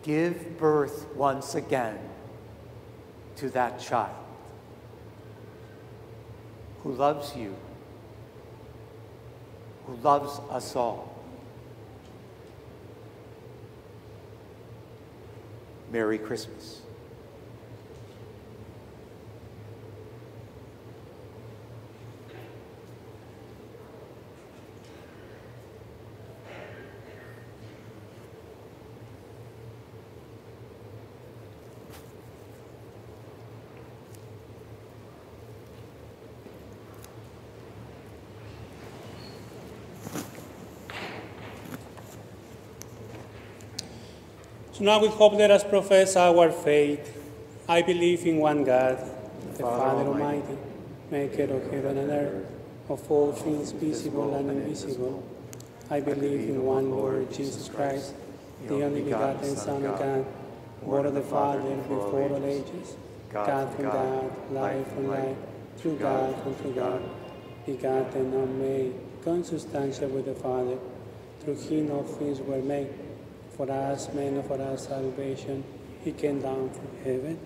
Give 0.01 0.57
birth 0.57 1.05
once 1.15 1.53
again 1.53 1.99
to 3.35 3.51
that 3.51 3.79
child 3.79 4.15
who 6.81 6.91
loves 6.93 7.35
you 7.35 7.55
who 9.85 9.95
loves 9.97 10.39
us 10.49 10.75
all. 10.75 11.10
Merry 15.91 16.17
Christmas. 16.17 16.79
Now 44.81 44.99
we 44.99 45.09
hope 45.09 45.33
let 45.33 45.51
us 45.51 45.63
profess 45.63 46.15
our 46.15 46.51
faith. 46.51 47.15
I 47.69 47.83
believe 47.83 48.25
in 48.25 48.37
one 48.37 48.63
God, 48.63 48.97
the 49.53 49.63
Father 49.63 50.03
Almighty, 50.09 50.57
maker 51.11 51.43
of 51.43 51.71
heaven 51.71 51.99
and 51.99 52.09
earth, 52.09 52.45
of 52.89 53.11
all 53.11 53.31
things 53.31 53.73
visible 53.73 54.33
and 54.35 54.49
invisible. 54.49 55.23
I 55.91 55.99
believe 55.99 56.49
in 56.49 56.63
one 56.63 56.89
Lord 56.89 57.31
Jesus 57.31 57.69
Christ, 57.69 58.15
the 58.67 58.83
only 58.83 59.03
begotten 59.03 59.55
Son 59.55 59.85
of 59.85 59.99
God, 59.99 60.25
born 60.81 61.05
of 61.05 61.13
the 61.13 61.21
Father 61.21 61.75
before 61.75 62.29
all 62.29 62.43
ages, 62.43 62.95
God 63.31 63.71
from 63.75 63.85
God, 63.85 64.51
life 64.51 64.87
from 64.93 65.07
life, 65.09 65.37
through 65.77 65.97
God 65.97 66.33
and 66.45 66.57
through 66.57 66.73
God, 66.73 67.01
begotten, 67.67 68.33
not 68.33 68.49
made, 68.49 68.95
consubstantial 69.23 70.09
with 70.09 70.25
the 70.25 70.33
Father. 70.33 70.77
Through 71.41 71.57
him 71.57 71.91
all 71.91 72.03
things 72.03 72.39
were 72.39 72.61
made. 72.61 72.89
For 73.61 73.71
us, 73.71 74.11
men, 74.15 74.41
for 74.41 74.59
our 74.59 74.75
salvation, 74.75 75.63
he 76.03 76.13
came 76.13 76.41
down 76.41 76.71
from 76.71 76.87
heaven. 77.03 77.39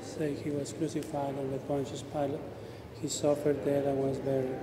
Say 0.00 0.32
he 0.32 0.48
was 0.48 0.72
crucified 0.72 1.34
under 1.38 1.58
Pontius 1.58 2.02
Pilate. 2.10 2.40
He 3.02 3.08
suffered 3.08 3.62
death 3.66 3.84
and 3.84 3.98
was 3.98 4.16
buried, 4.16 4.56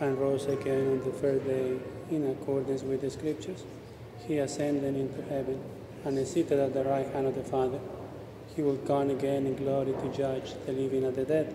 and 0.00 0.18
rose 0.18 0.46
again 0.46 0.88
on 0.88 1.04
the 1.04 1.12
third 1.12 1.46
day 1.46 1.78
in 2.10 2.28
accordance 2.28 2.82
with 2.82 3.02
the 3.02 3.10
Scriptures. 3.10 3.62
He 4.26 4.38
ascended 4.38 4.96
into 4.96 5.22
heaven 5.22 5.62
and 6.04 6.18
is 6.18 6.32
seated 6.32 6.58
at 6.58 6.74
the 6.74 6.82
right 6.82 7.06
hand 7.06 7.28
of 7.28 7.36
the 7.36 7.44
Father. 7.44 7.78
He 8.56 8.62
will 8.62 8.78
come 8.78 9.10
again 9.10 9.46
in 9.46 9.54
glory 9.54 9.92
to 9.92 10.12
judge 10.12 10.54
the 10.66 10.72
living 10.72 11.04
and 11.04 11.14
the 11.14 11.24
dead, 11.24 11.54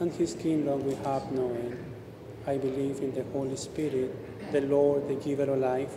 and 0.00 0.12
his 0.12 0.34
kingdom 0.34 0.84
will 0.84 0.96
have 0.96 1.32
no 1.32 1.48
end. 1.48 1.91
I 2.46 2.58
believe 2.58 2.98
in 3.00 3.14
the 3.14 3.24
Holy 3.32 3.56
Spirit, 3.56 4.52
the 4.52 4.62
Lord, 4.62 5.08
the 5.08 5.14
giver 5.14 5.44
of 5.44 5.58
life, 5.58 5.96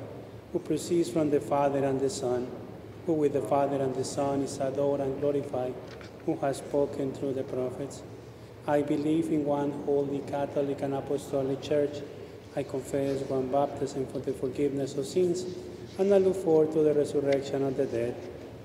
who 0.53 0.59
proceeds 0.59 1.09
from 1.09 1.31
the 1.31 1.41
Father 1.41 1.83
and 1.83 1.99
the 1.99 2.09
Son, 2.09 2.47
who 3.05 3.13
with 3.13 3.33
the 3.33 3.41
Father 3.41 3.77
and 3.77 3.95
the 3.95 4.03
Son 4.03 4.41
is 4.41 4.59
adored 4.59 4.99
and 4.99 5.19
glorified, 5.19 5.73
who 6.25 6.35
has 6.37 6.57
spoken 6.57 7.13
through 7.13 7.33
the 7.33 7.43
prophets. 7.43 8.03
I 8.67 8.81
believe 8.81 9.31
in 9.31 9.45
one 9.45 9.71
holy 9.85 10.19
Catholic 10.27 10.81
and 10.81 10.93
Apostolic 10.93 11.61
Church. 11.61 11.97
I 12.55 12.63
confess 12.63 13.21
one 13.21 13.51
baptism 13.51 14.07
for 14.07 14.19
the 14.19 14.33
forgiveness 14.33 14.95
of 14.95 15.05
sins, 15.05 15.45
and 15.97 16.13
I 16.13 16.19
look 16.19 16.35
forward 16.35 16.71
to 16.73 16.79
the 16.83 16.93
resurrection 16.93 17.63
of 17.63 17.75
the 17.75 17.85
dead 17.85 18.15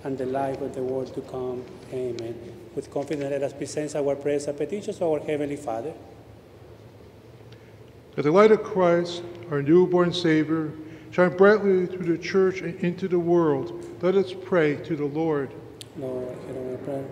and 0.05 0.17
the 0.17 0.27
life 0.27 0.61
of 0.61 0.75
the 0.75 0.83
world 0.83 1.13
to 1.15 1.21
come. 1.23 1.65
Amen. 1.93 2.35
With 2.75 2.91
confidence, 2.91 3.31
let 3.31 3.43
us 3.43 3.53
present 3.53 3.97
our 3.97 4.17
prayers 4.17 4.47
and 4.47 4.57
petitions 4.57 4.99
to 4.99 5.07
our 5.07 5.21
Heavenly 5.21 5.57
Father. 5.57 5.93
That 8.17 8.23
the 8.23 8.33
light 8.33 8.51
of 8.51 8.63
Christ, 8.63 9.23
our 9.51 9.63
newborn 9.63 10.13
Savior, 10.13 10.73
shine 11.11 11.37
brightly 11.37 11.87
through 11.87 12.17
the 12.17 12.23
church 12.23 12.61
and 12.61 12.75
into 12.81 13.09
the 13.09 13.19
world. 13.19 13.85
Let 14.03 14.15
us 14.15 14.33
pray 14.33 14.77
to 14.77 14.97
the 14.97 15.05
Lord. 15.05 15.51
Lord, 15.97 16.37
hear 16.47 16.73
our 16.73 16.77
prayer. 16.79 17.05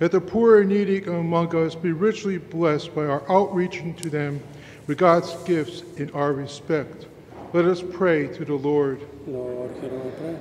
Let 0.00 0.10
the 0.12 0.20
poor 0.20 0.60
and 0.60 0.70
needy 0.70 1.04
among 1.04 1.54
us 1.54 1.74
be 1.74 1.92
richly 1.92 2.38
blessed 2.38 2.94
by 2.94 3.04
our 3.06 3.22
outreaching 3.30 3.94
to 3.96 4.10
them 4.10 4.42
with 4.86 4.98
God's 4.98 5.34
gifts 5.44 5.82
in 5.98 6.10
our 6.10 6.32
respect. 6.32 7.06
Let 7.52 7.64
us 7.64 7.80
pray 7.80 8.26
to 8.28 8.44
the 8.44 8.54
Lord. 8.54 9.00
Lord, 9.26 9.70
hear 9.80 9.94
our 9.94 10.10
prayer. 10.10 10.40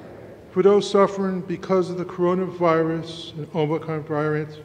For 0.51 0.63
those 0.63 0.89
suffering 0.89 1.41
because 1.41 1.89
of 1.89 1.97
the 1.97 2.05
coronavirus 2.05 3.33
and 3.33 3.55
Omicron 3.55 4.03
variant, 4.03 4.59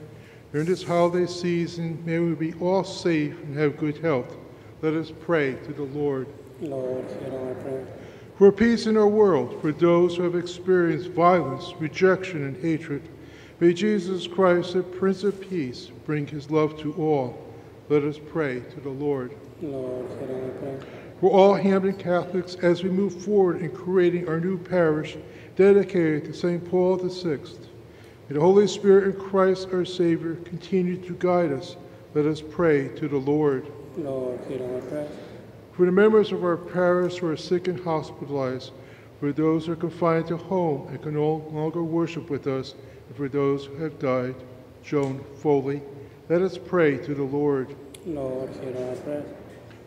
during 0.53 0.67
this 0.67 0.83
holiday 0.83 1.27
season, 1.27 2.03
may 2.07 2.19
we 2.19 2.35
be 2.35 2.55
all 2.55 2.85
safe 2.85 3.39
and 3.43 3.57
have 3.59 3.77
good 3.77 3.99
health. 3.99 4.37
Let 4.81 4.95
us 4.95 5.13
pray 5.21 5.55
to 5.55 5.73
the 5.73 5.83
Lord. 5.83 6.29
Lord, 6.61 7.05
hear 7.21 7.37
our 7.37 7.55
prayer. 7.55 7.87
For 8.37 8.53
peace 8.53 8.87
in 8.87 8.97
our 8.97 9.09
world, 9.09 9.61
for 9.61 9.73
those 9.73 10.17
who 10.17 10.23
have 10.23 10.37
experienced 10.37 11.11
violence, 11.11 11.75
rejection, 11.81 12.45
and 12.45 12.57
hatred, 12.57 13.03
may 13.59 13.73
Jesus 13.73 14.29
Christ, 14.29 14.75
the 14.75 14.85
Prince 14.85 15.25
of 15.25 15.41
Peace, 15.41 15.91
bring 16.07 16.29
his 16.29 16.49
love 16.49 16.79
to 16.81 16.93
all. 16.95 17.45
Let 17.89 18.05
us 18.05 18.21
pray 18.31 18.61
to 18.61 18.81
the 18.81 18.89
Lord. 18.89 19.35
Lord, 19.61 20.07
hear 20.21 20.45
our 20.45 20.51
prayer. 20.51 20.81
For 21.21 21.31
all 21.33 21.55
Hampton 21.55 21.95
Catholics, 21.95 22.55
as 22.63 22.85
we 22.85 22.91
move 22.91 23.25
forward 23.25 23.61
in 23.61 23.73
creating 23.73 24.29
our 24.29 24.39
new 24.39 24.57
parish 24.57 25.17
dedicated 25.57 26.25
to 26.27 26.33
St. 26.33 26.65
Paul 26.71 26.99
VI, 26.99 27.39
may 28.29 28.35
the 28.35 28.41
Holy 28.41 28.69
Spirit 28.69 29.05
and 29.07 29.19
Christ 29.19 29.71
our 29.73 29.85
Savior 29.85 30.37
continue 30.45 30.97
to 30.99 31.15
guide 31.15 31.51
us. 31.51 31.75
Let 32.15 32.27
us 32.27 32.41
pray 32.41 32.89
to 32.91 33.09
the 33.09 33.17
Lord. 33.17 33.67
Lord, 33.99 34.39
hear 34.49 34.63
our 34.63 34.81
prayer. 34.83 35.09
For 35.73 35.87
the 35.87 35.93
members 35.93 36.33
of 36.33 36.45
our 36.45 36.57
parish 36.57 37.19
who 37.19 37.29
are 37.29 37.37
sick 37.37 37.69
and 37.69 37.81
hospitalized, 37.81 38.73
for 39.21 39.33
those 39.33 39.67
who 39.67 39.73
are 39.73 39.77
confined 39.77 40.29
to 40.29 40.37
home 40.37 40.87
and 40.89 41.03
can 41.03 41.15
no 41.15 41.45
longer 41.51 41.83
worship 41.83 42.31
with 42.31 42.47
us, 42.47 42.75
and 43.09 43.17
for 43.17 43.29
those 43.29 43.65
who 43.65 43.75
have 43.77 43.99
died, 43.99 44.37
Joan 44.85 45.25
Foley, 45.37 45.83
let 46.29 46.43
us 46.43 46.57
pray 46.57 46.97
to 46.99 47.15
the 47.15 47.23
Lord. 47.23 47.75
Lord, 48.07 48.51
hear 48.61 48.89
our 48.89 48.95
prayer. 48.97 49.25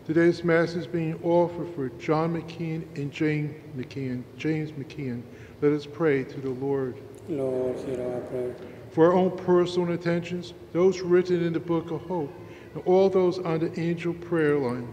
Today's 0.06 0.44
Mass 0.44 0.74
is 0.74 0.86
being 0.86 1.18
offered 1.22 1.74
for 1.74 1.88
John 1.90 2.34
McKeon 2.34 2.82
and 2.96 3.10
Jane 3.10 3.54
McKeon, 3.76 4.24
James 4.36 4.72
McKeon. 4.72 5.22
Let 5.62 5.72
us 5.72 5.86
pray 5.86 6.24
to 6.24 6.40
the 6.40 6.50
Lord. 6.50 6.96
Lord, 7.28 7.78
hear 7.86 8.02
our 8.12 8.20
prayer. 8.22 8.54
For 8.90 9.06
our 9.06 9.12
own 9.14 9.38
personal 9.38 9.90
intentions, 9.90 10.52
those 10.72 11.00
written 11.00 11.42
in 11.42 11.52
the 11.52 11.60
Book 11.60 11.90
of 11.90 12.02
Hope, 12.02 12.32
and 12.74 12.82
all 12.84 13.08
those 13.08 13.38
on 13.38 13.60
the 13.60 13.80
angel 13.80 14.14
prayer 14.14 14.58
line. 14.58 14.88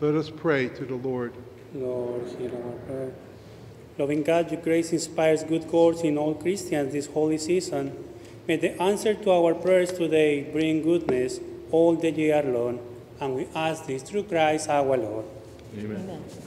Let 0.00 0.14
us 0.14 0.30
pray 0.30 0.68
to 0.68 0.84
the 0.84 0.96
Lord. 0.96 1.32
Lord, 1.74 2.22
hear 2.38 2.50
our 2.54 2.72
prayer. 2.86 3.12
Loving 3.98 4.22
God, 4.22 4.52
your 4.52 4.60
grace 4.60 4.92
inspires 4.92 5.42
good 5.42 5.68
course 5.68 6.02
in 6.02 6.18
all 6.18 6.34
Christians 6.34 6.92
this 6.92 7.06
holy 7.06 7.38
season. 7.38 8.04
May 8.46 8.56
the 8.56 8.80
answer 8.80 9.14
to 9.14 9.30
our 9.30 9.54
prayers 9.54 9.92
today 9.92 10.42
bring 10.42 10.82
goodness 10.82 11.40
all 11.70 11.96
the 11.96 12.10
year 12.10 12.42
long. 12.42 12.78
And 13.20 13.34
we 13.34 13.48
ask 13.54 13.86
this 13.86 14.02
through 14.02 14.24
Christ 14.24 14.68
our 14.68 14.96
Lord. 14.96 15.24
Amen. 15.78 16.06
Little 16.06 16.45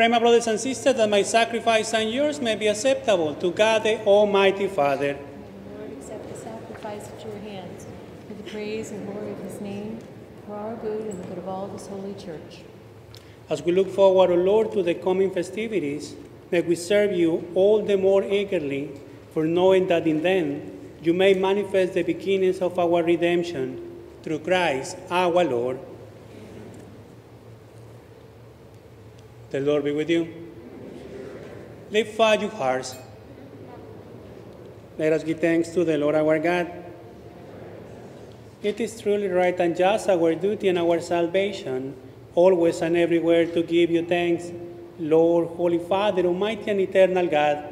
Pray, 0.00 0.08
my 0.08 0.18
brothers 0.18 0.46
and 0.46 0.58
sisters, 0.58 0.94
that 0.94 1.10
my 1.10 1.20
sacrifice 1.20 1.92
and 1.92 2.10
yours 2.10 2.40
may 2.40 2.54
be 2.54 2.68
acceptable 2.68 3.34
to 3.34 3.50
God 3.50 3.82
the 3.82 4.02
Almighty 4.06 4.66
Father. 4.66 5.18
Lord, 5.76 5.92
accept 5.92 6.26
the 6.26 6.38
sacrifice 6.38 7.06
at 7.06 7.22
your 7.22 7.36
hands 7.40 7.84
for 8.26 8.32
the 8.32 8.50
praise 8.50 8.92
and 8.92 9.06
glory 9.06 9.32
of 9.32 9.38
his 9.40 9.60
name, 9.60 9.98
for 10.46 10.54
our 10.54 10.74
good 10.76 11.02
and 11.02 11.22
the 11.22 11.28
good 11.28 11.36
of 11.36 11.46
all 11.46 11.66
this 11.66 11.86
holy 11.86 12.14
church. 12.14 12.62
As 13.50 13.60
we 13.60 13.72
look 13.72 13.90
forward, 13.90 14.30
O 14.30 14.36
Lord, 14.36 14.72
to 14.72 14.82
the 14.82 14.94
coming 14.94 15.30
festivities, 15.30 16.14
may 16.50 16.62
we 16.62 16.76
serve 16.76 17.12
you 17.12 17.46
all 17.54 17.84
the 17.84 17.98
more 17.98 18.24
eagerly, 18.24 18.98
for 19.34 19.44
knowing 19.44 19.88
that 19.88 20.06
in 20.06 20.22
them 20.22 20.62
you 21.02 21.12
may 21.12 21.34
manifest 21.34 21.92
the 21.92 22.04
beginnings 22.04 22.62
of 22.62 22.78
our 22.78 23.02
redemption 23.02 24.00
through 24.22 24.38
Christ 24.38 24.96
our 25.10 25.44
Lord. 25.44 25.78
The 29.50 29.58
Lord 29.58 29.82
be 29.84 29.90
with 29.90 30.08
you. 30.08 30.28
Lift 31.90 32.20
up 32.20 32.40
your 32.40 32.50
hearts. 32.50 32.94
Let 34.96 35.12
us 35.12 35.24
give 35.24 35.40
thanks 35.40 35.70
to 35.70 35.84
the 35.84 35.98
Lord 35.98 36.14
our 36.14 36.38
God. 36.38 36.70
It 38.62 38.78
is 38.78 39.00
truly 39.00 39.26
right 39.26 39.58
and 39.58 39.76
just 39.76 40.08
our 40.08 40.36
duty 40.36 40.68
and 40.68 40.78
our 40.78 41.00
salvation, 41.00 41.96
always 42.36 42.80
and 42.80 42.96
everywhere 42.96 43.46
to 43.46 43.62
give 43.64 43.90
you 43.90 44.04
thanks, 44.04 44.52
Lord, 45.00 45.48
Holy 45.48 45.78
Father, 45.78 46.26
Almighty 46.26 46.70
and 46.70 46.80
eternal 46.80 47.26
God, 47.26 47.64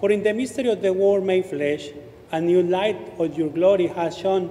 for 0.00 0.10
in 0.10 0.24
the 0.24 0.34
mystery 0.34 0.68
of 0.68 0.82
the 0.82 0.92
Word 0.92 1.22
made 1.22 1.46
flesh, 1.46 1.90
a 2.32 2.40
new 2.40 2.62
light 2.62 3.12
of 3.20 3.38
your 3.38 3.50
glory 3.50 3.86
has 3.86 4.16
shone 4.16 4.50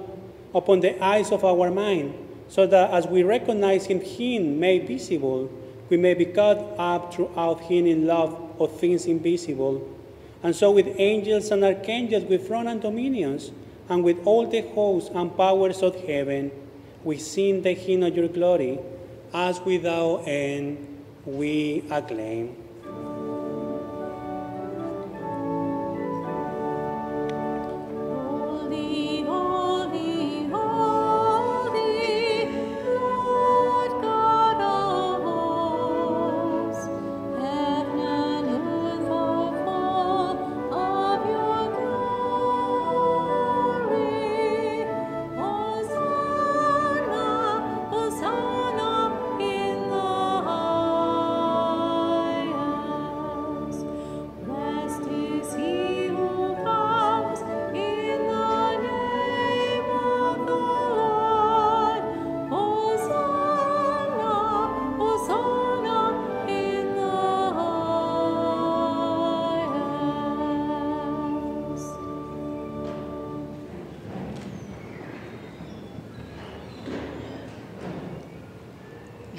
upon 0.54 0.80
the 0.80 1.02
eyes 1.04 1.30
of 1.30 1.44
our 1.44 1.70
mind, 1.70 2.14
so 2.48 2.66
that 2.66 2.90
as 2.92 3.06
we 3.06 3.22
recognize 3.22 3.84
Him, 3.84 4.00
Him 4.00 4.58
made 4.58 4.86
visible, 4.86 5.50
we 5.90 5.96
may 5.96 6.14
be 6.14 6.24
caught 6.24 6.58
up 6.78 7.12
throughout 7.12 7.60
Him 7.60 7.86
in 7.86 8.06
love 8.06 8.40
of 8.58 8.78
things 8.78 9.06
invisible. 9.06 9.86
And 10.42 10.56
so, 10.56 10.70
with 10.70 10.86
angels 10.98 11.50
and 11.50 11.62
archangels, 11.64 12.24
with 12.24 12.46
throne 12.46 12.68
and 12.68 12.80
dominions, 12.80 13.50
and 13.88 14.04
with 14.04 14.24
all 14.24 14.46
the 14.46 14.60
hosts 14.60 15.10
and 15.12 15.36
powers 15.36 15.82
of 15.82 15.96
heaven, 16.06 16.52
we 17.02 17.18
sing 17.18 17.62
the 17.62 17.72
hymn 17.72 18.04
of 18.04 18.16
your 18.16 18.28
glory, 18.28 18.78
as 19.34 19.60
without 19.60 20.22
end 20.26 21.04
we 21.26 21.84
acclaim. 21.90 22.59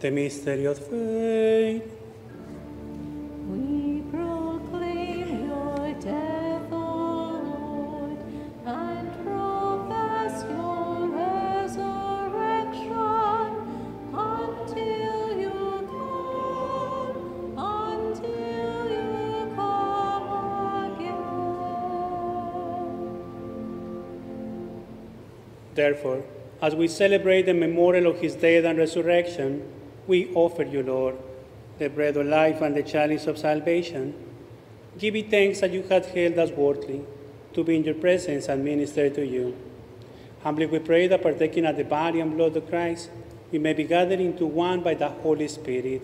The 0.00 0.10
mystery 0.10 0.64
of 0.64 0.78
faith. 0.78 1.84
We 3.50 4.00
proclaim 4.10 5.46
your 5.46 5.92
death, 6.00 6.72
O 6.72 6.74
Lord, 7.44 8.18
and 8.64 9.12
profess 9.22 10.44
your 10.48 11.06
resurrection 11.10 11.90
until 14.14 15.38
you 15.38 15.84
come, 15.92 17.58
until 17.58 18.88
you 18.90 19.52
come 19.54 20.28
again. 20.94 21.20
Therefore, 25.74 26.22
as 26.62 26.74
we 26.74 26.88
celebrate 26.88 27.42
the 27.42 27.52
memorial 27.52 28.06
of 28.06 28.20
his 28.20 28.34
death 28.34 28.64
and 28.64 28.78
resurrection, 28.78 29.62
we 30.10 30.28
offer 30.34 30.64
you, 30.64 30.82
Lord, 30.82 31.16
the 31.78 31.88
bread 31.88 32.16
of 32.16 32.26
life 32.26 32.60
and 32.62 32.74
the 32.74 32.82
chalice 32.82 33.28
of 33.28 33.38
salvation. 33.38 34.12
Give 34.98 35.14
you 35.14 35.22
thanks 35.22 35.60
that 35.60 35.70
you 35.70 35.84
have 35.84 36.06
held 36.06 36.36
us 36.36 36.50
worthy 36.50 37.02
to 37.52 37.62
be 37.62 37.76
in 37.76 37.84
your 37.84 37.94
presence 37.94 38.48
and 38.48 38.64
minister 38.64 39.08
to 39.08 39.24
you. 39.24 39.56
Humbly 40.42 40.66
we 40.66 40.80
pray 40.80 41.06
that 41.06 41.22
partaking 41.22 41.64
of 41.64 41.76
the 41.76 41.84
body 41.84 42.18
and 42.18 42.36
blood 42.36 42.56
of 42.56 42.68
Christ, 42.68 43.08
we 43.52 43.60
may 43.60 43.72
be 43.72 43.84
gathered 43.84 44.18
into 44.18 44.46
one 44.46 44.82
by 44.82 44.94
the 44.94 45.08
Holy 45.08 45.46
Spirit. 45.46 46.02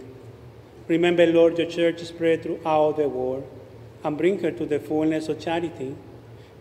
Remember, 0.87 1.27
Lord, 1.27 1.59
your 1.59 1.69
church 1.69 2.01
spread 2.05 2.45
throughout 2.45 2.99
the 2.99 3.09
world, 3.09 3.45
and 4.05 4.17
bring 4.17 4.39
her 4.39 4.53
to 4.53 4.67
the 4.67 4.79
fullness 4.79 5.29
of 5.29 5.41
charity, 5.41 5.97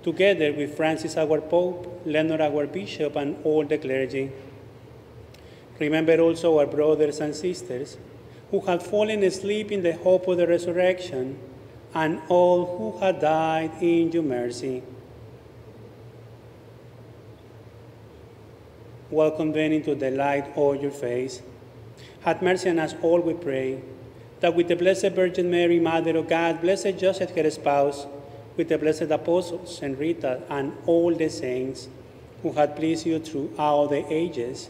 together 0.02 0.52
with 0.52 0.76
Francis 0.76 1.16
our 1.16 1.42
Pope, 1.42 2.02
Leonard 2.08 2.42
our 2.42 2.66
Bishop, 2.66 3.16
and 3.16 3.38
all 3.44 3.64
the 3.64 3.78
clergy. 3.78 4.32
Remember 5.80 6.20
also 6.20 6.60
our 6.60 6.66
brothers 6.66 7.20
and 7.20 7.36
sisters 7.36 7.98
who 8.52 8.62
have 8.62 8.86
fallen 8.86 9.24
asleep 9.24 9.72
in 9.72 9.84
the 9.84 9.94
hope 9.94 10.28
of 10.28 10.38
the 10.38 10.48
resurrection, 10.48 11.38
and 11.94 12.22
all 12.30 12.78
who 12.78 13.00
have 13.00 13.20
died 13.20 13.72
in 13.82 14.12
your 14.12 14.24
mercy. 14.24 14.84
Welcome 19.10 19.54
then 19.54 19.72
into 19.72 19.96
the 19.96 20.12
light 20.12 20.46
of 20.58 20.82
your 20.82 20.92
face. 20.92 21.42
Have 22.22 22.42
mercy 22.42 22.70
on 22.70 22.80
us 22.80 22.96
all, 23.02 23.22
we 23.22 23.34
pray, 23.34 23.82
that 24.42 24.56
with 24.56 24.68
the 24.68 24.76
Blessed 24.76 25.12
Virgin 25.12 25.50
Mary, 25.50 25.80
Mother 25.80 26.18
of 26.18 26.28
God, 26.28 26.62
Blessed 26.62 26.98
Joseph, 26.98 27.36
her 27.36 27.50
spouse, 27.50 28.06
with 28.58 28.70
the 28.70 28.78
blessed 28.78 29.12
apostles 29.12 29.80
and 29.82 29.98
Rita 29.98 30.42
and 30.50 30.72
all 30.86 31.14
the 31.14 31.30
saints 31.30 31.88
who 32.42 32.54
had 32.54 32.76
pleased 32.76 33.06
you 33.06 33.20
throughout 33.20 33.90
the 33.90 34.06
ages, 34.12 34.70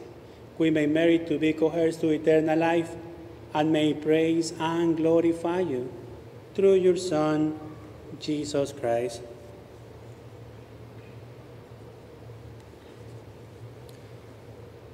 we 0.58 0.70
may 0.70 0.86
merit 0.86 1.28
to 1.28 1.38
be 1.38 1.54
co-heirs 1.54 1.98
to 1.98 2.10
eternal 2.10 2.58
life 2.58 2.96
and 3.54 3.72
may 3.72 3.94
praise 3.94 4.54
and 4.60 4.98
glorify 4.98 5.60
you 5.60 5.92
through 6.54 6.76
your 6.76 6.98
Son, 6.98 7.60
Jesus 8.20 8.72
Christ. 8.72 9.22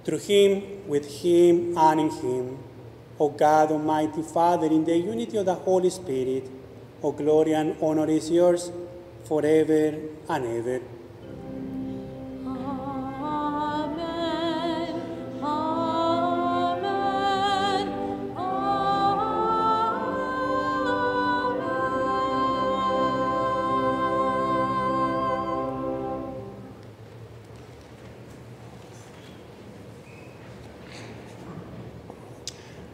Through 0.03 0.18
him, 0.18 0.88
with 0.88 1.22
him, 1.22 1.78
and 1.78 1.99
in 1.99 2.09
him, 2.09 2.57
O 3.20 3.30
God, 3.30 3.72
Almighty 3.72 4.24
Father, 4.24 4.66
in 4.66 4.84
the 4.84 4.97
unity 4.97 5.38
of 5.38 5.45
the 5.45 5.53
Holy 5.53 5.91
Spirit, 5.91 6.49
O 7.03 7.12
glory 7.12 7.53
and 7.53 7.76
honor 7.82 8.09
is 8.09 8.32
yours 8.32 8.72
forever 9.26 9.95
and 10.28 10.45
ever. 10.45 10.82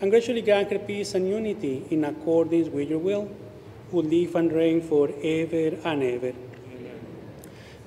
and 0.00 0.10
grant 0.10 0.70
her 0.70 0.78
peace 0.78 1.14
and 1.14 1.28
unity 1.28 1.86
in 1.90 2.04
accordance 2.04 2.68
with 2.68 2.90
your 2.90 2.98
will, 2.98 3.30
who 3.90 4.02
live 4.02 4.34
and 4.34 4.52
reign 4.52 4.80
forever 4.80 5.76
and 5.84 6.02
ever. 6.02 6.32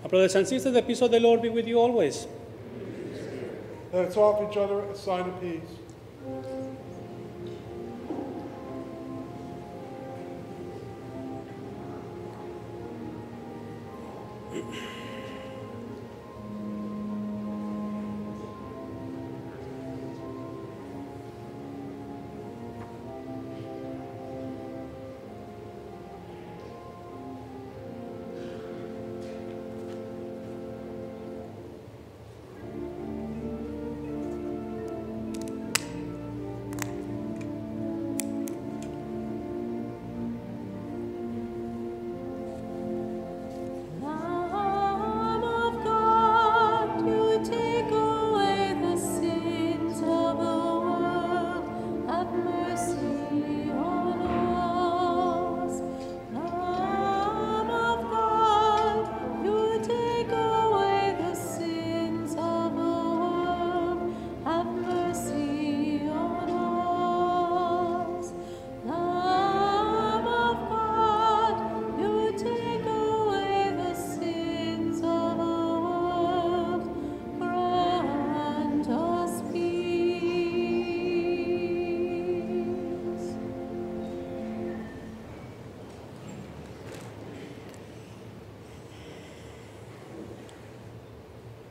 Our 0.04 0.10
brothers 0.10 0.36
and 0.36 0.48
sisters, 0.48 0.74
the 0.74 0.82
peace 0.82 1.02
of 1.02 1.12
the 1.12 1.20
Lord 1.20 1.42
be 1.42 1.50
with 1.50 1.68
you 1.68 1.80
always. 1.80 2.28
Let 3.92 4.06
us 4.06 4.18
offer 4.18 4.50
each 4.50 4.58
other 4.58 4.82
a 4.82 4.96
sign 4.96 5.30
of 5.30 5.42
peace. 5.42 6.57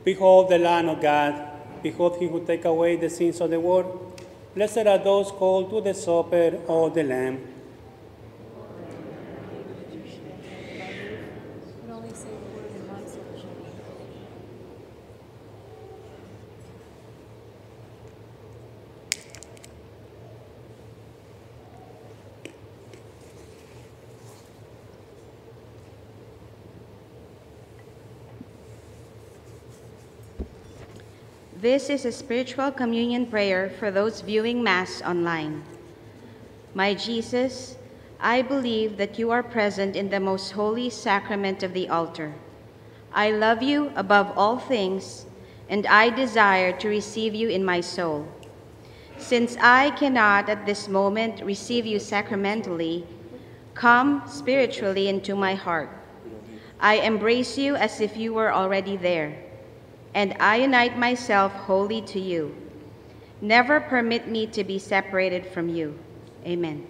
Behold 0.07 0.47
the 0.47 0.57
Lamb 0.57 0.87
of 0.87 1.01
God. 1.01 1.33
Behold 1.83 2.15
him 2.15 2.29
who 2.29 2.45
take 2.45 2.63
away 2.63 2.95
the 2.95 3.09
sins 3.09 3.41
of 3.41 3.49
the 3.49 3.59
world. 3.59 4.23
Blessed 4.55 4.87
are 4.87 4.97
those 4.97 5.31
called 5.31 5.69
to 5.69 5.81
the 5.81 5.93
supper 5.93 6.57
of 6.65 6.95
the 6.95 7.03
Lamb. 7.03 7.45
But 11.85 11.93
only 11.93 12.13
say 12.13 12.29
the 12.29 12.55
word 12.55 12.71
in 12.73 12.87
my 12.87 13.03
soul 13.05 13.25
shall 13.35 13.51
be 13.59 13.67
This 31.67 31.89
is 31.89 32.05
a 32.05 32.13
spiritual 32.13 32.71
communion 32.71 33.25
prayer 33.25 33.69
for 33.69 33.91
those 33.91 34.21
viewing 34.21 34.63
Mass 34.63 35.01
online. 35.01 35.65
My 36.73 36.93
Jesus, 36.93 37.75
I 38.21 38.41
believe 38.41 38.95
that 38.95 39.19
you 39.19 39.31
are 39.31 39.43
present 39.43 39.97
in 39.97 40.09
the 40.09 40.21
most 40.21 40.53
holy 40.53 40.89
sacrament 40.89 41.63
of 41.63 41.73
the 41.73 41.89
altar. 41.89 42.33
I 43.11 43.31
love 43.31 43.61
you 43.61 43.91
above 43.97 44.31
all 44.37 44.57
things, 44.57 45.25
and 45.67 45.85
I 45.87 46.09
desire 46.09 46.71
to 46.79 46.87
receive 46.87 47.35
you 47.35 47.49
in 47.49 47.65
my 47.65 47.81
soul. 47.81 48.25
Since 49.17 49.57
I 49.59 49.91
cannot 49.91 50.47
at 50.47 50.65
this 50.65 50.87
moment 50.87 51.43
receive 51.43 51.85
you 51.85 51.99
sacramentally, 51.99 53.05
come 53.73 54.23
spiritually 54.25 55.09
into 55.09 55.35
my 55.35 55.53
heart. 55.53 55.89
I 56.79 56.99
embrace 56.99 57.57
you 57.57 57.75
as 57.75 57.99
if 57.99 58.15
you 58.15 58.33
were 58.33 58.53
already 58.53 58.95
there, 58.95 59.35
and 60.13 60.35
I 60.39 60.57
unite 60.57 60.97
myself 60.97 61.51
wholly 61.53 62.01
to 62.03 62.19
you. 62.19 62.55
Never 63.41 63.79
permit 63.79 64.27
me 64.27 64.47
to 64.47 64.63
be 64.63 64.79
separated 64.79 65.45
from 65.45 65.69
you. 65.69 65.97
Amen. 66.45 66.87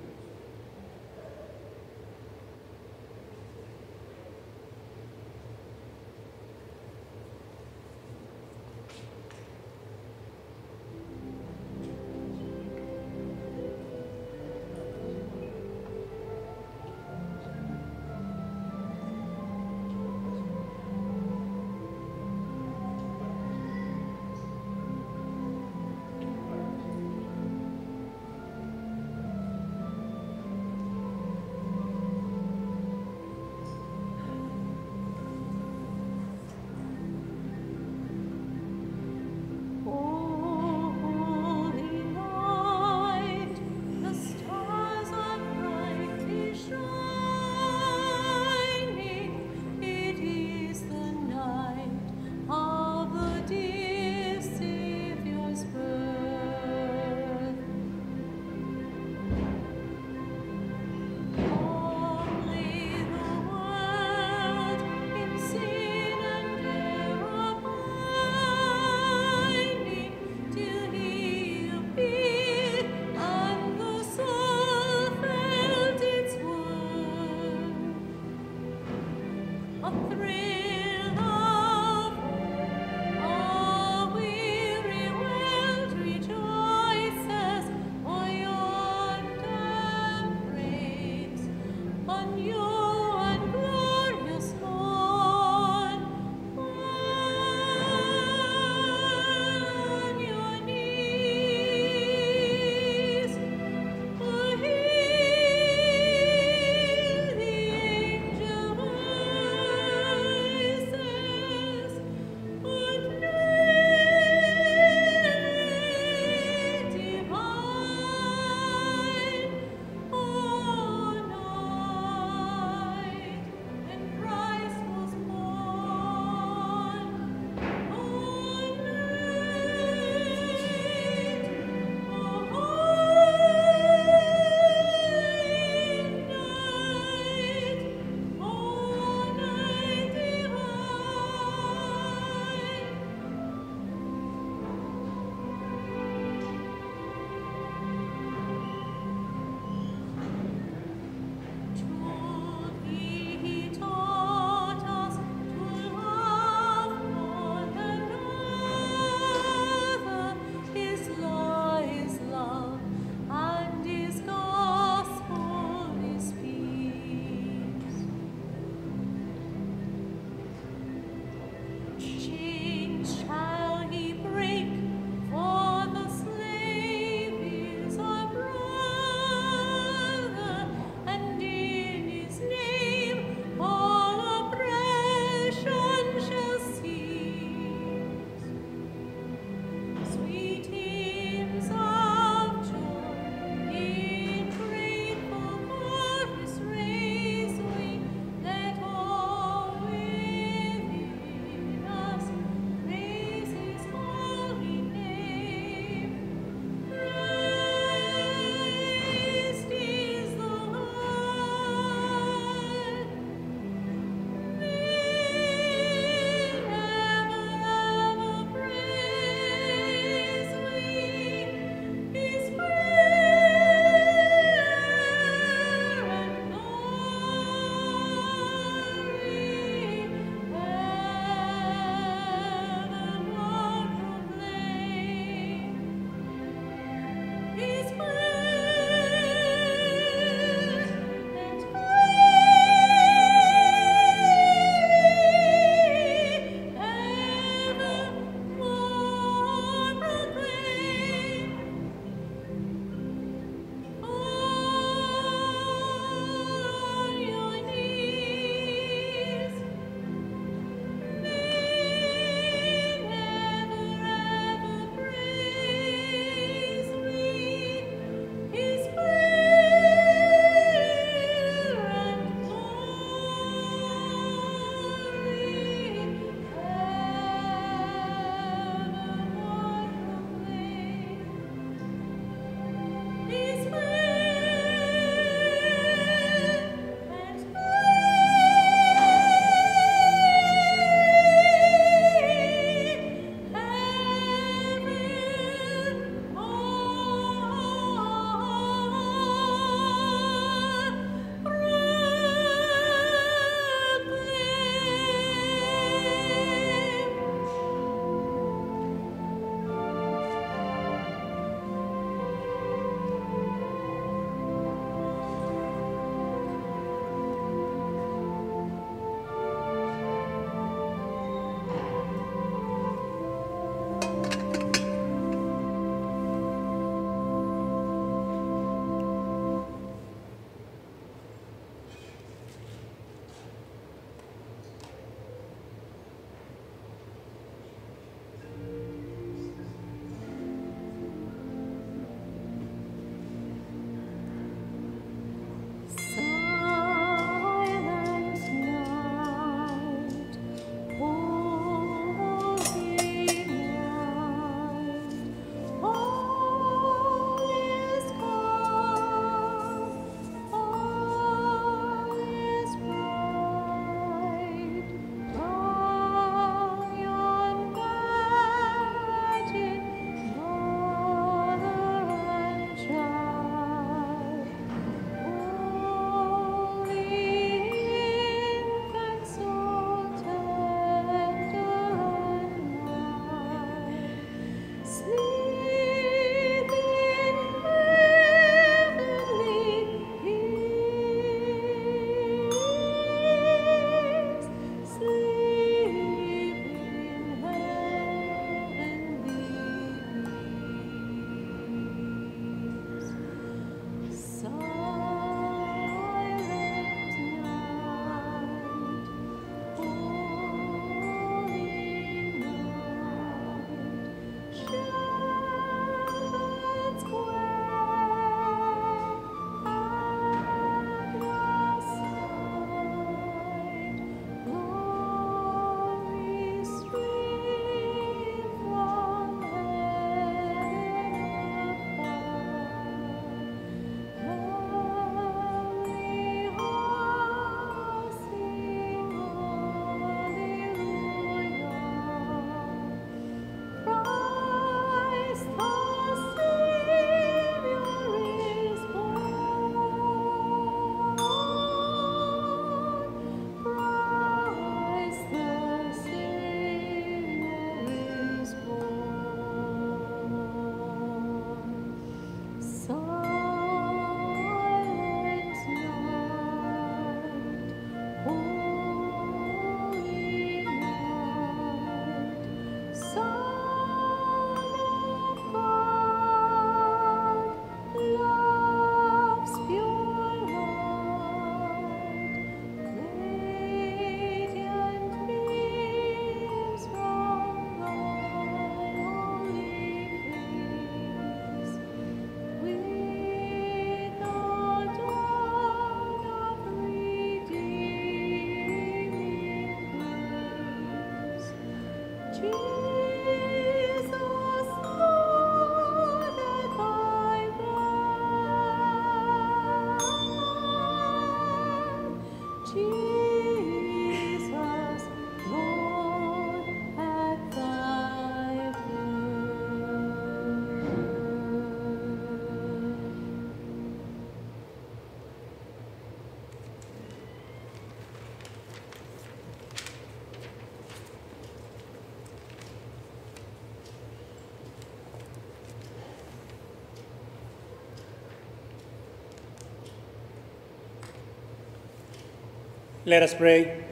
Let 543.07 543.23
us 543.23 543.33
pray. 543.33 543.85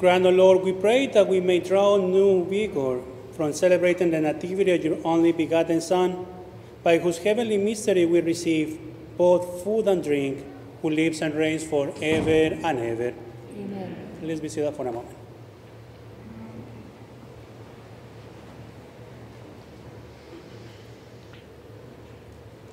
Grant, 0.00 0.26
O 0.26 0.30
Lord, 0.30 0.64
we 0.64 0.72
pray 0.72 1.06
that 1.06 1.28
we 1.28 1.38
may 1.38 1.60
draw 1.60 1.98
new 1.98 2.44
vigor 2.44 3.02
from 3.30 3.52
celebrating 3.52 4.10
the 4.10 4.20
nativity 4.20 4.72
of 4.72 4.84
your 4.84 4.98
only 5.04 5.30
begotten 5.30 5.80
Son, 5.80 6.26
by 6.82 6.98
whose 6.98 7.18
heavenly 7.18 7.58
mystery 7.58 8.06
we 8.06 8.20
receive 8.20 8.80
both 9.16 9.62
food 9.62 9.86
and 9.86 10.02
drink, 10.02 10.44
who 10.82 10.90
lives 10.90 11.22
and 11.22 11.32
reigns 11.32 11.62
forever 11.62 12.58
and 12.66 12.78
ever. 12.80 13.14
Amen. 13.56 13.96
Let's 14.20 14.40
be 14.40 14.48
seated 14.48 14.74
for 14.74 14.84
a 14.84 14.90
moment. 14.90 15.16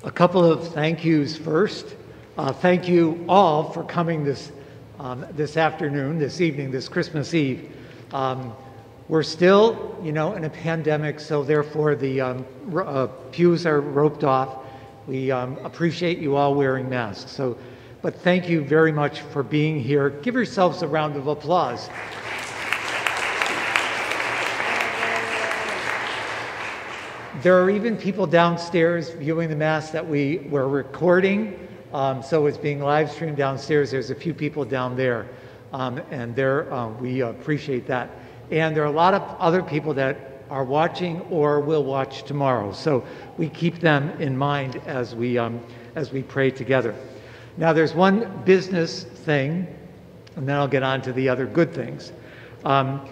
A 0.02 0.10
couple 0.10 0.44
of 0.44 0.66
thank 0.74 1.04
yous 1.04 1.38
first. 1.38 1.94
Uh, 2.36 2.52
thank 2.52 2.86
you 2.86 3.24
all 3.30 3.72
for 3.72 3.82
coming 3.82 4.22
this, 4.22 4.52
um, 4.98 5.24
this 5.30 5.56
afternoon, 5.56 6.18
this 6.18 6.42
evening, 6.42 6.70
this 6.70 6.86
Christmas 6.86 7.32
Eve. 7.32 7.72
Um, 8.12 8.54
we're 9.08 9.22
still, 9.22 9.98
you 10.02 10.12
know, 10.12 10.34
in 10.34 10.44
a 10.44 10.50
pandemic, 10.50 11.18
so 11.18 11.42
therefore 11.42 11.94
the 11.94 12.20
um, 12.20 12.46
uh, 12.76 13.06
pews 13.32 13.64
are 13.64 13.80
roped 13.80 14.22
off. 14.22 14.58
We 15.06 15.30
um, 15.30 15.56
appreciate 15.64 16.18
you 16.18 16.36
all 16.36 16.54
wearing 16.54 16.90
masks. 16.90 17.30
So, 17.30 17.56
but 18.02 18.14
thank 18.16 18.50
you 18.50 18.60
very 18.62 18.92
much 18.92 19.20
for 19.20 19.42
being 19.42 19.80
here. 19.80 20.10
Give 20.10 20.34
yourselves 20.34 20.82
a 20.82 20.88
round 20.88 21.16
of 21.16 21.28
applause. 21.28 21.88
There 27.42 27.62
are 27.62 27.70
even 27.70 27.96
people 27.96 28.26
downstairs 28.26 29.08
viewing 29.08 29.48
the 29.48 29.56
Mass 29.56 29.90
that 29.92 30.06
we 30.06 30.46
were 30.50 30.68
recording. 30.68 31.65
Um, 31.92 32.22
so 32.22 32.46
it's 32.46 32.58
being 32.58 32.80
live 32.80 33.10
streamed 33.10 33.36
downstairs. 33.36 33.90
There's 33.90 34.10
a 34.10 34.14
few 34.14 34.34
people 34.34 34.64
down 34.64 34.96
there. 34.96 35.28
Um, 35.72 36.00
and 36.10 36.34
there, 36.34 36.72
uh, 36.72 36.88
we 36.88 37.20
appreciate 37.20 37.86
that. 37.86 38.10
And 38.50 38.76
there 38.76 38.82
are 38.82 38.86
a 38.86 38.90
lot 38.90 39.14
of 39.14 39.22
other 39.38 39.62
people 39.62 39.94
that 39.94 40.42
are 40.50 40.64
watching 40.64 41.20
or 41.22 41.60
will 41.60 41.84
watch 41.84 42.22
tomorrow. 42.24 42.72
So 42.72 43.04
we 43.36 43.48
keep 43.48 43.80
them 43.80 44.10
in 44.20 44.36
mind 44.36 44.76
as 44.86 45.14
we, 45.14 45.38
um, 45.38 45.60
as 45.94 46.12
we 46.12 46.22
pray 46.22 46.50
together. 46.50 46.94
Now, 47.56 47.72
there's 47.72 47.94
one 47.94 48.42
business 48.44 49.02
thing, 49.02 49.66
and 50.36 50.48
then 50.48 50.56
I'll 50.56 50.68
get 50.68 50.82
on 50.82 51.02
to 51.02 51.12
the 51.12 51.28
other 51.28 51.46
good 51.46 51.72
things. 51.72 52.12
Um, 52.64 53.08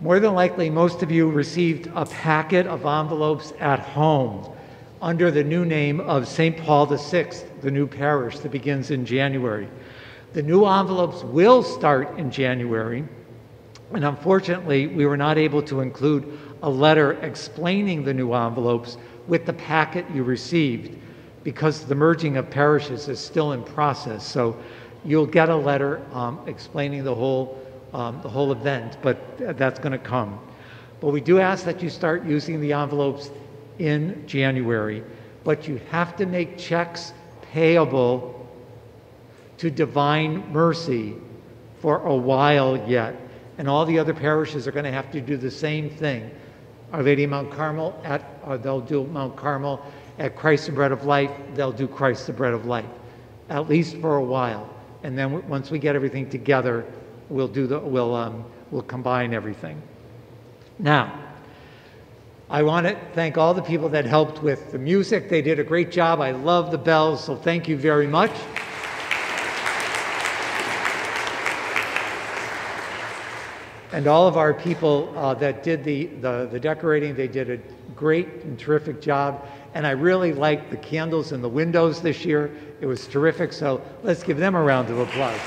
more 0.00 0.20
than 0.20 0.34
likely, 0.34 0.68
most 0.70 1.02
of 1.02 1.10
you 1.10 1.30
received 1.30 1.90
a 1.94 2.04
packet 2.04 2.66
of 2.66 2.84
envelopes 2.84 3.52
at 3.60 3.80
home 3.80 4.53
under 5.04 5.30
the 5.30 5.44
new 5.44 5.66
name 5.66 6.00
of 6.00 6.26
St. 6.26 6.56
Paul 6.56 6.86
VI, 6.86 7.30
the 7.60 7.70
new 7.70 7.86
parish 7.86 8.38
that 8.38 8.50
begins 8.50 8.90
in 8.90 9.04
January. 9.04 9.68
The 10.32 10.42
new 10.42 10.64
envelopes 10.64 11.22
will 11.22 11.62
start 11.62 12.18
in 12.18 12.30
January, 12.30 13.04
and 13.92 14.02
unfortunately, 14.02 14.86
we 14.86 15.04
were 15.04 15.18
not 15.18 15.36
able 15.36 15.60
to 15.64 15.82
include 15.82 16.38
a 16.62 16.70
letter 16.70 17.22
explaining 17.22 18.02
the 18.02 18.14
new 18.14 18.32
envelopes 18.32 18.96
with 19.28 19.44
the 19.44 19.52
packet 19.52 20.06
you 20.14 20.22
received 20.22 20.96
because 21.42 21.84
the 21.84 21.94
merging 21.94 22.38
of 22.38 22.48
parishes 22.48 23.06
is 23.08 23.20
still 23.20 23.52
in 23.52 23.62
process. 23.62 24.26
So 24.26 24.56
you'll 25.04 25.26
get 25.26 25.50
a 25.50 25.56
letter 25.56 26.00
um, 26.14 26.40
explaining 26.46 27.04
the 27.04 27.14
whole, 27.14 27.60
um, 27.92 28.22
the 28.22 28.30
whole 28.30 28.52
event, 28.52 28.96
but 29.02 29.36
th- 29.36 29.54
that's 29.56 29.78
going 29.78 29.92
to 29.92 29.98
come. 29.98 30.40
But 31.02 31.10
we 31.10 31.20
do 31.20 31.40
ask 31.40 31.66
that 31.66 31.82
you 31.82 31.90
start 31.90 32.24
using 32.24 32.58
the 32.58 32.72
envelopes 32.72 33.28
in 33.78 34.26
January, 34.26 35.02
but 35.42 35.68
you 35.68 35.80
have 35.90 36.16
to 36.16 36.26
make 36.26 36.58
checks 36.58 37.12
payable 37.42 38.48
to 39.58 39.70
Divine 39.70 40.52
Mercy 40.52 41.14
for 41.80 41.98
a 42.00 42.14
while 42.14 42.76
yet. 42.88 43.20
And 43.58 43.68
all 43.68 43.86
the 43.86 43.98
other 43.98 44.14
parishes 44.14 44.66
are 44.66 44.72
going 44.72 44.84
to 44.84 44.92
have 44.92 45.10
to 45.12 45.20
do 45.20 45.36
the 45.36 45.50
same 45.50 45.88
thing. 45.88 46.30
Our 46.92 47.02
Lady 47.02 47.26
Mount 47.26 47.52
Carmel, 47.52 48.00
at, 48.04 48.22
uh, 48.44 48.56
they'll 48.56 48.80
do 48.80 49.04
Mount 49.04 49.36
Carmel. 49.36 49.84
At 50.18 50.36
Christ 50.36 50.66
the 50.66 50.72
Bread 50.72 50.92
of 50.92 51.04
Life, 51.04 51.30
they'll 51.54 51.72
do 51.72 51.88
Christ 51.88 52.26
the 52.28 52.32
Bread 52.32 52.52
of 52.52 52.66
Life, 52.66 52.86
at 53.48 53.68
least 53.68 53.96
for 53.96 54.16
a 54.16 54.24
while. 54.24 54.68
And 55.02 55.18
then 55.18 55.46
once 55.48 55.70
we 55.70 55.78
get 55.78 55.96
everything 55.96 56.30
together, 56.30 56.86
we'll 57.28 57.48
do 57.48 57.66
the 57.66 57.80
we'll 57.80 58.14
um, 58.14 58.44
we'll 58.70 58.82
combine 58.82 59.34
everything. 59.34 59.82
Now, 60.78 61.23
I 62.50 62.62
want 62.62 62.86
to 62.86 62.94
thank 63.14 63.38
all 63.38 63.54
the 63.54 63.62
people 63.62 63.88
that 63.88 64.04
helped 64.04 64.42
with 64.42 64.70
the 64.70 64.78
music. 64.78 65.30
They 65.30 65.40
did 65.40 65.58
a 65.58 65.64
great 65.64 65.90
job. 65.90 66.20
I 66.20 66.32
love 66.32 66.70
the 66.70 66.78
bells, 66.78 67.24
so 67.24 67.34
thank 67.34 67.68
you 67.68 67.76
very 67.76 68.06
much. 68.06 68.32
And 73.92 74.06
all 74.06 74.28
of 74.28 74.36
our 74.36 74.52
people 74.52 75.10
uh, 75.16 75.32
that 75.34 75.62
did 75.62 75.84
the, 75.84 76.06
the, 76.06 76.48
the 76.52 76.60
decorating, 76.60 77.14
they 77.14 77.28
did 77.28 77.48
a 77.48 77.56
great 77.94 78.28
and 78.42 78.58
terrific 78.58 79.00
job. 79.00 79.46
And 79.72 79.86
I 79.86 79.92
really 79.92 80.34
liked 80.34 80.70
the 80.70 80.76
candles 80.76 81.32
in 81.32 81.40
the 81.40 81.48
windows 81.48 82.02
this 82.02 82.26
year. 82.26 82.54
It 82.80 82.86
was 82.86 83.06
terrific. 83.06 83.54
So 83.54 83.80
let's 84.02 84.22
give 84.22 84.36
them 84.36 84.54
a 84.54 84.62
round 84.62 84.90
of 84.90 84.98
applause. 84.98 85.40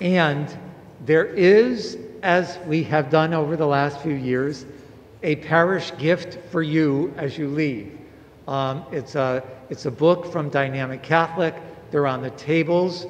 And 0.00 0.56
there 1.04 1.26
is, 1.26 1.98
as 2.22 2.58
we 2.66 2.84
have 2.84 3.10
done 3.10 3.34
over 3.34 3.56
the 3.56 3.66
last 3.66 4.00
few 4.00 4.14
years, 4.14 4.66
a 5.22 5.36
parish 5.36 5.92
gift 5.98 6.38
for 6.50 6.62
you 6.62 7.12
as 7.16 7.36
you 7.36 7.48
leave. 7.48 7.98
Um, 8.46 8.84
it's, 8.92 9.14
a, 9.14 9.42
it's 9.70 9.86
a 9.86 9.90
book 9.90 10.30
from 10.30 10.48
Dynamic 10.48 11.02
Catholic. 11.02 11.54
They're 11.90 12.06
on 12.06 12.22
the 12.22 12.30
tables. 12.30 13.06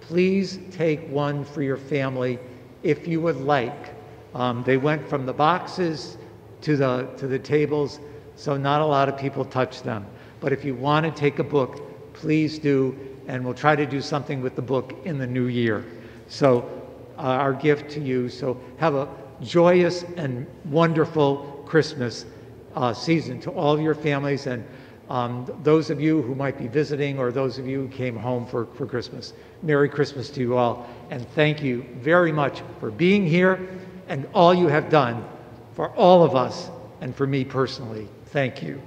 Please 0.00 0.58
take 0.70 1.08
one 1.08 1.44
for 1.44 1.62
your 1.62 1.76
family 1.76 2.38
if 2.82 3.08
you 3.08 3.20
would 3.20 3.40
like. 3.40 3.94
Um, 4.34 4.62
they 4.64 4.76
went 4.76 5.08
from 5.08 5.26
the 5.26 5.32
boxes 5.32 6.18
to 6.62 6.76
the, 6.76 7.08
to 7.16 7.26
the 7.26 7.38
tables, 7.38 8.00
so 8.36 8.56
not 8.56 8.80
a 8.80 8.86
lot 8.86 9.08
of 9.08 9.16
people 9.16 9.44
touch 9.44 9.82
them. 9.82 10.06
But 10.40 10.52
if 10.52 10.64
you 10.64 10.74
want 10.74 11.06
to 11.06 11.12
take 11.12 11.38
a 11.38 11.44
book, 11.44 12.12
please 12.12 12.58
do, 12.58 12.96
and 13.26 13.44
we'll 13.44 13.54
try 13.54 13.74
to 13.74 13.86
do 13.86 14.00
something 14.00 14.40
with 14.42 14.54
the 14.56 14.62
book 14.62 14.94
in 15.04 15.18
the 15.18 15.26
new 15.26 15.46
year. 15.46 15.84
So, 16.28 16.75
uh, 17.18 17.22
our 17.22 17.52
gift 17.52 17.90
to 17.92 18.00
you. 18.00 18.28
So, 18.28 18.60
have 18.78 18.94
a 18.94 19.08
joyous 19.42 20.04
and 20.16 20.46
wonderful 20.66 21.62
Christmas 21.66 22.24
uh, 22.74 22.92
season 22.92 23.40
to 23.40 23.50
all 23.50 23.74
of 23.74 23.80
your 23.80 23.94
families 23.94 24.46
and 24.46 24.64
um, 25.08 25.46
those 25.62 25.90
of 25.90 26.00
you 26.00 26.22
who 26.22 26.34
might 26.34 26.58
be 26.58 26.66
visiting 26.66 27.18
or 27.18 27.30
those 27.30 27.58
of 27.58 27.66
you 27.66 27.82
who 27.82 27.88
came 27.88 28.16
home 28.16 28.44
for, 28.46 28.66
for 28.74 28.86
Christmas. 28.86 29.34
Merry 29.62 29.88
Christmas 29.88 30.30
to 30.30 30.40
you 30.40 30.56
all, 30.56 30.88
and 31.10 31.26
thank 31.30 31.62
you 31.62 31.86
very 31.96 32.32
much 32.32 32.62
for 32.80 32.90
being 32.90 33.24
here 33.24 33.68
and 34.08 34.26
all 34.34 34.52
you 34.52 34.68
have 34.68 34.88
done 34.88 35.24
for 35.74 35.90
all 35.90 36.24
of 36.24 36.34
us 36.34 36.70
and 37.00 37.14
for 37.14 37.26
me 37.26 37.44
personally. 37.44 38.08
Thank 38.26 38.62
you. 38.62 38.80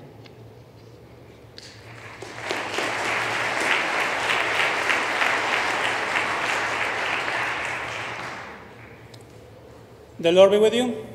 The 10.19 10.31
Lord 10.33 10.51
be 10.51 10.57
with 10.57 10.73
you. 10.73 11.05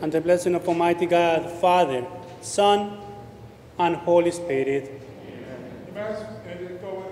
And 0.00 0.10
the 0.10 0.20
blessing 0.20 0.54
of 0.54 0.66
Almighty 0.66 1.04
God, 1.04 1.50
Father, 1.60 2.06
Son, 2.40 2.98
and 3.78 3.96
Holy 3.96 4.30
Spirit. 4.30 5.02
The 5.86 5.92
Mass 5.92 6.18
is 6.20 6.26
ended. 6.50 6.80
Go. 6.80 7.04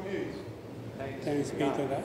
Thanks 1.23 1.51
be 1.51 1.59
to 1.59 1.87
God. 1.89 2.03